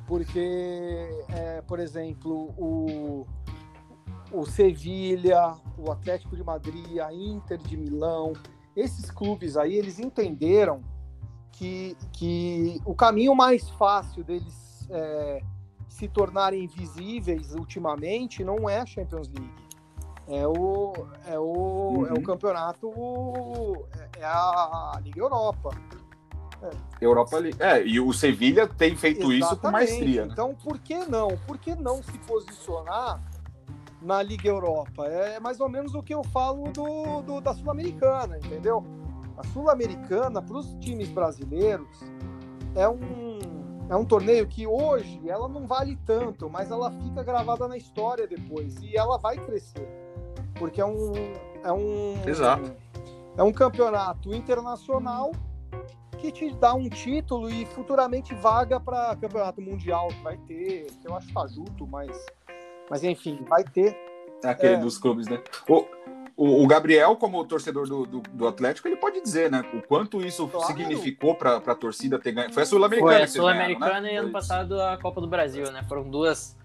[0.07, 3.26] Porque, é, por exemplo, o,
[4.30, 8.34] o Sevilha, o Atlético de Madrid, a Inter de Milão,
[8.76, 10.82] esses clubes aí, eles entenderam
[11.53, 15.40] que, que o caminho mais fácil deles é,
[15.88, 19.64] se tornarem visíveis ultimamente não é a Champions League.
[20.29, 20.93] É o,
[21.27, 22.22] é o, é o Uhum.
[22.22, 22.93] campeonato,
[24.18, 25.70] é a Liga Europa.
[27.01, 27.62] Europa League.
[27.62, 29.72] É, e o Sevilha tem feito isso com Exatamente.
[29.91, 30.25] maestria.
[30.25, 30.33] né?
[30.33, 31.29] Então, por que não?
[31.47, 33.22] Por que não se posicionar
[34.01, 35.07] na Liga Europa?
[35.07, 38.83] É mais ou menos o que eu falo do, do- da Sul-Americana, entendeu?
[39.37, 42.01] A Sul-Americana, para os times brasileiros,
[42.75, 43.39] é um,
[43.91, 48.27] é um torneio que hoje ela não vale tanto, mas ela fica gravada na história
[48.27, 49.87] depois e ela vai crescer.
[50.59, 51.13] Porque é um.
[51.63, 52.73] É um Exato.
[53.37, 55.33] É um campeonato internacional
[56.19, 61.07] que te dá um título e futuramente vaga para campeonato mundial que vai ter, que
[61.09, 62.11] eu acho fajuto, mas
[62.89, 63.97] mas enfim, vai ter.
[64.45, 64.79] Aquele É.
[64.79, 65.43] dos clubes, né?
[65.69, 65.87] O,
[66.37, 69.65] o, o Gabriel, como torcedor do, do, do Atlético, ele pode dizer, né?
[69.75, 70.67] O quanto isso Claro.
[70.67, 72.53] significou para a torcida ter ganho.
[72.53, 73.13] Foi a Sul-Americana.
[73.13, 74.15] Foi a que ganharam, Sul-Americana né?
[74.15, 75.83] e ano passado a Copa do Brasil, né?
[75.89, 76.57] Foram duas.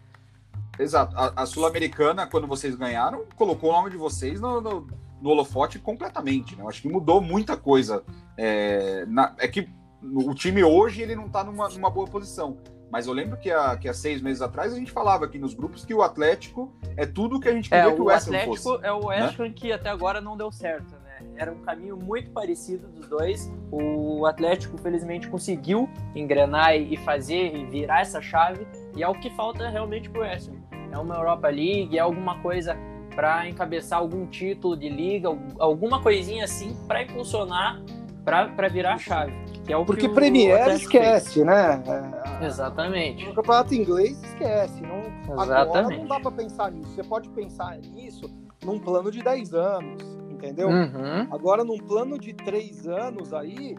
[0.79, 1.15] Exato.
[1.17, 4.87] A, a Sul-Americana, quando vocês ganharam, colocou o nome de vocês no, no,
[5.21, 6.55] no holofote completamente.
[6.55, 6.63] Né?
[6.63, 8.03] Eu acho que mudou muita coisa.
[8.37, 9.67] É, na- é que
[10.01, 12.57] o time hoje ele não está numa, numa boa posição.
[12.91, 15.53] Mas eu lembro que há, que há seis meses atrás a gente falava aqui nos
[15.53, 18.27] grupos que o Atlético é tudo que a gente É, queria que o o West
[18.27, 18.83] Atlético fosse.
[18.85, 21.19] é o West Ham que até agora não deu certo, né?
[21.35, 23.51] Era um caminho muito parecido dos dois.
[23.71, 28.65] O Atlético, felizmente, conseguiu engrenar e fazer e virar essa chave.
[28.95, 30.55] E é o que falta realmente pro West Ham.
[30.91, 32.77] É uma Europa League, é alguma coisa
[33.15, 35.29] para encabeçar algum título de liga,
[35.59, 37.81] alguma coisinha assim para impulsionar,
[38.23, 39.33] para virar a chave.
[39.65, 41.83] Que é o Porque que o Premier esquece, né?
[41.85, 42.53] fez.
[42.53, 43.25] Exatamente.
[43.25, 44.81] No campeonato inglês esquece.
[44.81, 45.03] Não,
[45.39, 45.99] agora Exatamente.
[45.99, 46.89] não dá para pensar nisso.
[46.91, 48.29] Você pode pensar nisso
[48.63, 50.69] num plano de 10 anos, entendeu?
[50.69, 51.27] Uhum.
[51.31, 53.75] Agora, num plano de três anos aí,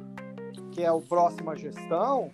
[0.73, 2.31] que é o próxima gestão,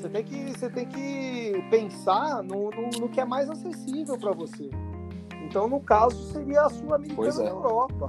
[0.00, 4.32] você tem que, você tem que pensar no, no, no que é mais acessível para
[4.32, 4.70] você.
[5.44, 7.32] Então, no caso, seria a Sul-Americana é.
[7.44, 8.08] da Europa.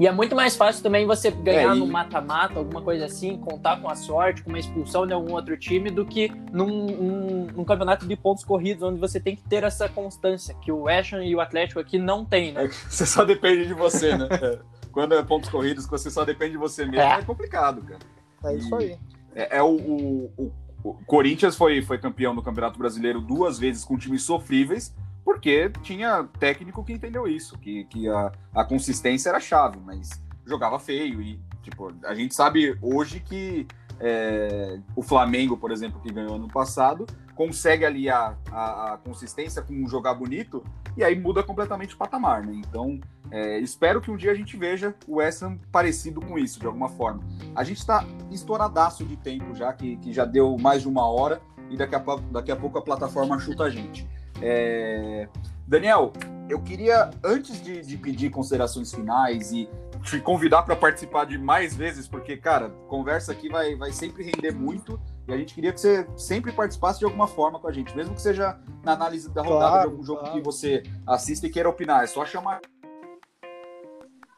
[0.00, 3.36] E é muito mais fácil também você ganhar É, e- no mata-mata, alguma coisa assim,
[3.36, 7.46] contar com a sorte, com uma expulsão de algum outro time, do que num, num-
[7.54, 11.22] num campeonato de pontos corridos, onde você tem que ter essa constância, que o Ham
[11.24, 12.64] e o Atlético aqui não tem, né?
[12.64, 14.28] É você só depende de você, né?
[14.30, 14.58] É.
[14.90, 17.18] Quando é pontos corridos, que você só depende de você mesmo, É.
[17.20, 18.00] é, complicado, cara.
[18.44, 18.98] É isso aí.
[19.34, 20.52] É, é o, o-
[20.84, 26.24] o- Corinthians foi, foi campeão do Campeonato Brasileiro duas vezes com times sofríveis, porque tinha
[26.40, 30.10] técnico que entendeu isso, que, que a, a consistência era chave, mas
[30.44, 31.22] jogava feio.
[31.22, 33.66] E, tipo, a gente sabe hoje que
[34.00, 37.06] é, o Flamengo, por exemplo, que ganhou ano passado,
[37.36, 40.64] consegue aliar a, a consistência com um jogar bonito
[40.96, 42.52] e aí muda completamente o patamar, né?
[42.56, 42.98] Então,
[43.32, 46.66] é, espero que um dia a gente veja o West Ham parecido com isso, de
[46.66, 47.22] alguma forma.
[47.56, 51.40] A gente está estouradaço de tempo já, que, que já deu mais de uma hora
[51.70, 54.06] e daqui a, pouco- daqui a pouco a plataforma chuta a gente.
[54.40, 55.28] É,
[55.66, 56.12] Daniel,
[56.48, 59.68] eu queria, antes de, de pedir considerações finais e
[60.02, 64.50] te convidar para participar de mais vezes, porque, cara, conversa aqui vai, vai sempre render
[64.52, 67.96] muito e a gente queria que você sempre participasse de alguma forma com a gente,
[67.96, 70.34] mesmo que seja na análise da rodada Claro, de algum jogo claro.
[70.34, 72.02] que você assista e queira opinar.
[72.02, 72.60] É só chamar.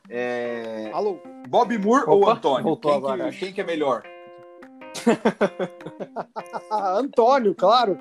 [0.09, 1.19] É, Alô?
[1.49, 2.63] Bob Moore ou Opa, Antônio?
[2.65, 4.03] voltou Quem que, quem que é melhor?
[6.71, 7.99] Antônio, claro.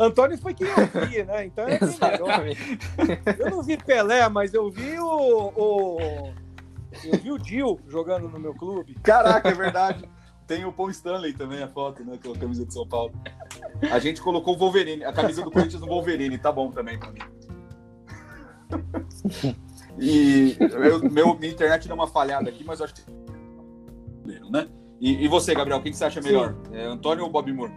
[0.00, 1.46] Antônio foi quem eu vi, né?
[1.46, 1.88] Então é melhor.
[1.92, 2.78] Exatamente.
[3.38, 6.32] Eu não vi Pelé, mas eu vi o, o-
[7.04, 8.94] eu vi o Dil jogando no meu clube.
[9.02, 10.08] Caraca, é verdade.
[10.46, 12.18] Tem o Paul Stanley também, a foto, né?
[12.24, 13.12] Com a camisa de São Paulo.
[13.90, 17.10] A gente colocou o Wolverine, a camisa do Corinthians no Wolverine, tá bom também pra
[17.12, 17.20] mim.
[20.00, 23.02] E eu- meu, minha internet deu uma falhada aqui, mas eu acho que.
[24.50, 24.66] Né?
[25.00, 26.54] E, e você, Gabriel, quem que você acha melhor?
[26.72, 27.72] É Antônio ou Bob Moore?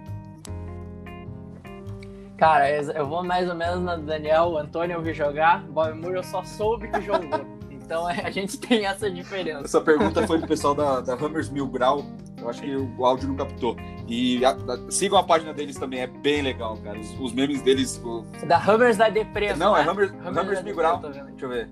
[2.38, 5.94] Cara, eu vou mais ou menos na do Daniel, o Antônio eu vi jogar, Bob
[5.94, 7.46] Moore eu só soube que jogou.
[7.70, 9.66] Então é, a gente tem essa diferença.
[9.66, 12.04] Essa pergunta foi do pessoal da, da Hammers Mil Grau.
[12.40, 13.76] Eu acho que o áudio não captou.
[14.08, 16.98] E a- a- sigam a página deles também, é bem legal, cara.
[16.98, 18.02] Os, os memes deles.
[18.04, 19.58] o- Da Hammers da Depresa.
[19.58, 19.92] Não, é né?
[19.92, 21.00] Hammers, Hammers Hammers da Mil Grau.
[21.00, 21.70] Deixa eu ver.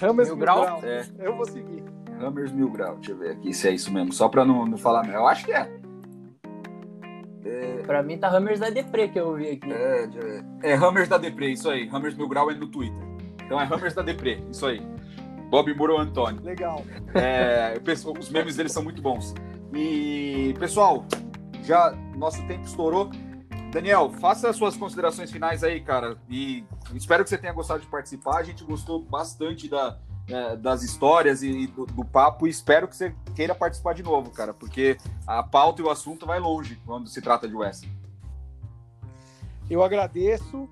[0.00, 0.62] Rames Mil Mil grau?
[0.62, 0.80] Grau.
[0.84, 1.06] É.
[1.18, 1.84] Eu vou seguir.
[2.20, 2.96] Hammers Mil Grau.
[2.96, 4.12] Deixa eu ver aqui se é isso mesmo.
[4.12, 5.08] Só pra não, não falar.
[5.08, 5.70] Eu acho que é.
[7.86, 9.72] Pra mim tá Hammers da Depre que eu vi aqui.
[9.72, 10.44] É, deixa eu ver.
[10.62, 11.88] é Hammers da Depre, isso aí.
[11.90, 13.02] Hammers Mil Grau é no Twitter.
[13.44, 14.82] Então é Hammers da Depre, isso aí.
[15.48, 16.42] Bob Moore ou Antônio.
[16.42, 16.84] Legal.
[17.14, 19.34] É, pessoal, os memes deles são muito bons.
[19.72, 21.06] E, pessoal,
[21.62, 23.10] já nosso tempo estourou.
[23.70, 26.16] Daniel, faça as suas considerações finais aí, cara.
[26.28, 26.64] E
[26.94, 28.38] espero que você tenha gostado de participar.
[28.38, 32.46] A gente gostou bastante da, é, das histórias e do, do papo.
[32.46, 34.96] E espero que você queira participar de novo, cara, porque
[35.26, 37.86] a pauta e o assunto vai longe quando se trata de West.
[39.68, 40.66] Eu agradeço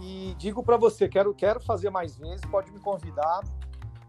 [0.00, 3.40] e digo para você, quero, quero fazer mais vezes, pode me convidar.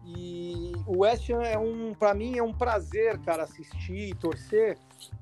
[0.06, 4.76] E o West Ham é um, para mim, é um prazer, cara, assistir e torcer,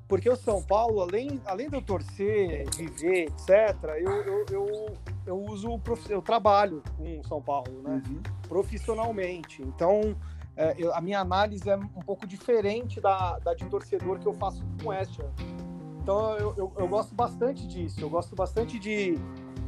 [0.07, 3.49] porque o São Paulo, além, além de eu torcer, viver, etc.,
[3.97, 4.93] eu, eu, eu,
[5.25, 5.79] eu uso,
[6.09, 8.01] eu trabalho com o São Paulo, né?
[8.07, 8.21] Uhum.
[8.47, 9.61] Profissionalmente.
[9.61, 10.15] Então,
[10.55, 14.33] é, eu- a minha análise é um pouco diferente da, da de torcedor que eu
[14.33, 15.31] faço com o West Ham.
[16.01, 17.99] Então, eu, eu, eu gosto bastante disso.
[18.01, 19.17] Eu gosto bastante de,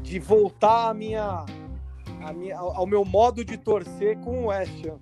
[0.03, 1.45] de voltar a minha,
[2.25, 4.99] a minha, ao ao meu modo de torcer com o West Ham.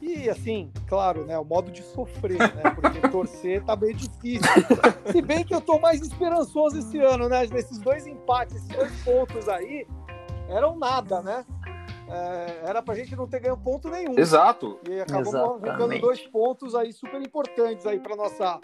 [0.00, 2.70] E assim, claro, né, o modo de sofrer, né?
[2.74, 4.48] Porque torcer tá bem difícil.
[5.10, 7.46] Se bem que eu tô mais esperançoso esse ano, né?
[7.46, 9.86] Nesses dois empates, esses dois pontos aí,
[10.48, 11.44] eram nada, né?
[12.08, 14.16] É, era pra gente não ter ganho ponto nenhum.
[14.16, 14.78] Exato.
[14.88, 18.60] E acabamos arrancando dois pontos aí super importantes aí pra nossa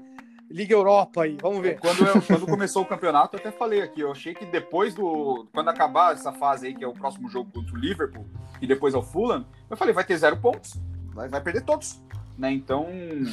[0.52, 1.36] Liga Europa aí.
[1.40, 1.78] Vamos ver.
[1.80, 5.46] Quando, eu- quando começou o campeonato, eu até falei aqui, eu achei que depois do.
[5.52, 8.26] Quando acabar essa fase aí, que é o próximo jogo contra o Liverpool,
[8.60, 10.74] e depois ao Fulham, eu falei, vai ter zero pontos.
[11.14, 12.02] Vai, vai perder todos.
[12.38, 12.50] Né?
[12.52, 12.86] Então,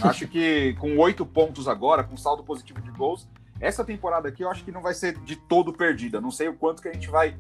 [0.03, 3.27] acho que com oito pontos agora, com saldo positivo de gols,
[3.59, 6.19] essa temporada aqui eu acho que não vai ser de todo perdida.
[6.19, 7.35] Não sei o quanto que a gente vai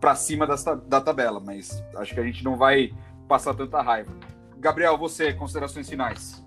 [0.00, 2.92] pra cima da tabela, mas acho que a gente não vai
[3.28, 4.12] passar tanta raiva.
[4.58, 6.44] Gabriel, você, considerações finais.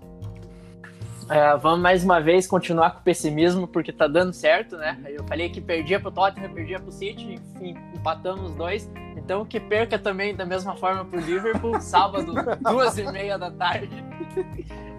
[1.28, 4.98] É, vamos mais uma vez continuar com o pessimismo, porque tá dando certo, né?
[5.06, 8.90] Eu falei que perdia pro Tottenham, perdia pro City, enfim, empatamos os dois.
[9.16, 14.04] Então que perca também da mesma forma pro Liverpool, sábado, duas e meia da tarde.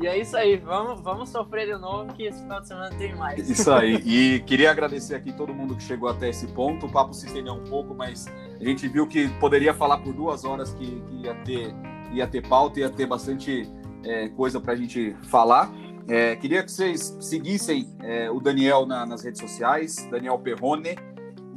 [0.02, 3.16] E é isso aí, vamos, vamos sofrer de novo, que esse final de semana tem
[3.16, 3.50] mais.
[3.50, 3.96] Isso aí.
[4.06, 6.86] E queria agradecer aqui todo mundo que chegou até esse ponto.
[6.86, 8.28] O papo se estendeu um pouco, mas
[8.60, 11.74] a gente viu que poderia falar por duas horas que, que ia, ter,
[12.12, 13.70] ia ter pauta, ia ter bastante
[14.04, 15.72] é, coisa para a gente falar.
[16.08, 20.96] É, queria que vocês seguissem é, o Daniel na- nas redes sociais, Daniel Perrone,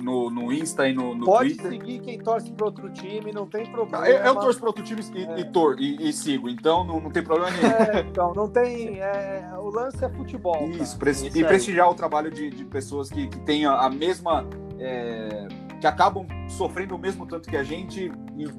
[0.03, 1.71] no, no Insta e no, no Pode Twitter.
[1.73, 4.07] seguir quem torce para outro time, não tem problema.
[4.09, 7.11] Eu, eu torço para outro time e, e, tor- e- e sigo, então não, não
[7.11, 7.67] tem problema nenhum.
[7.75, 9.01] É, então, não tem.
[9.01, 10.69] é, o lance é futebol.
[10.71, 11.45] Isso, Isso e aí.
[11.45, 14.47] prestigiar o trabalho de, de pessoas que, que têm a, a mesma.
[14.79, 15.49] é,
[15.81, 18.09] que acabam sofrendo o mesmo tanto que a gente,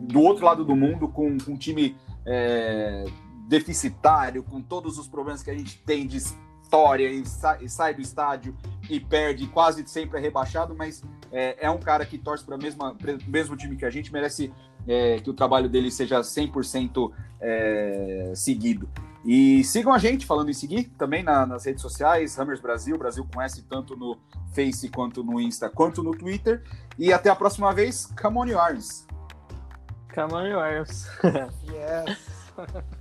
[0.01, 3.05] do outro lado do mundo, com, com um time é,
[3.47, 7.93] deficitário, com todos os problemas que a gente tem de história e, sa- e sai
[7.93, 8.55] do estádio
[8.89, 12.59] e perde, quase sempre é rebaixado, mas é, é um cara que torce para o
[13.27, 14.53] mesmo time que a gente, merece
[14.87, 18.89] é, que o trabalho dele seja 100% é, seguido.
[19.25, 23.25] E sigam a gente, falando em seguir, também na- nas redes sociais, Hammers Brasil, Brasil
[23.33, 24.17] com S, tanto no
[24.53, 26.63] Face, quanto no Insta, quanto no Twitter.
[26.97, 29.05] E até a próxima vez, come on, your arms!
[30.15, 31.05] Come on, yours.
[31.71, 32.17] Yes.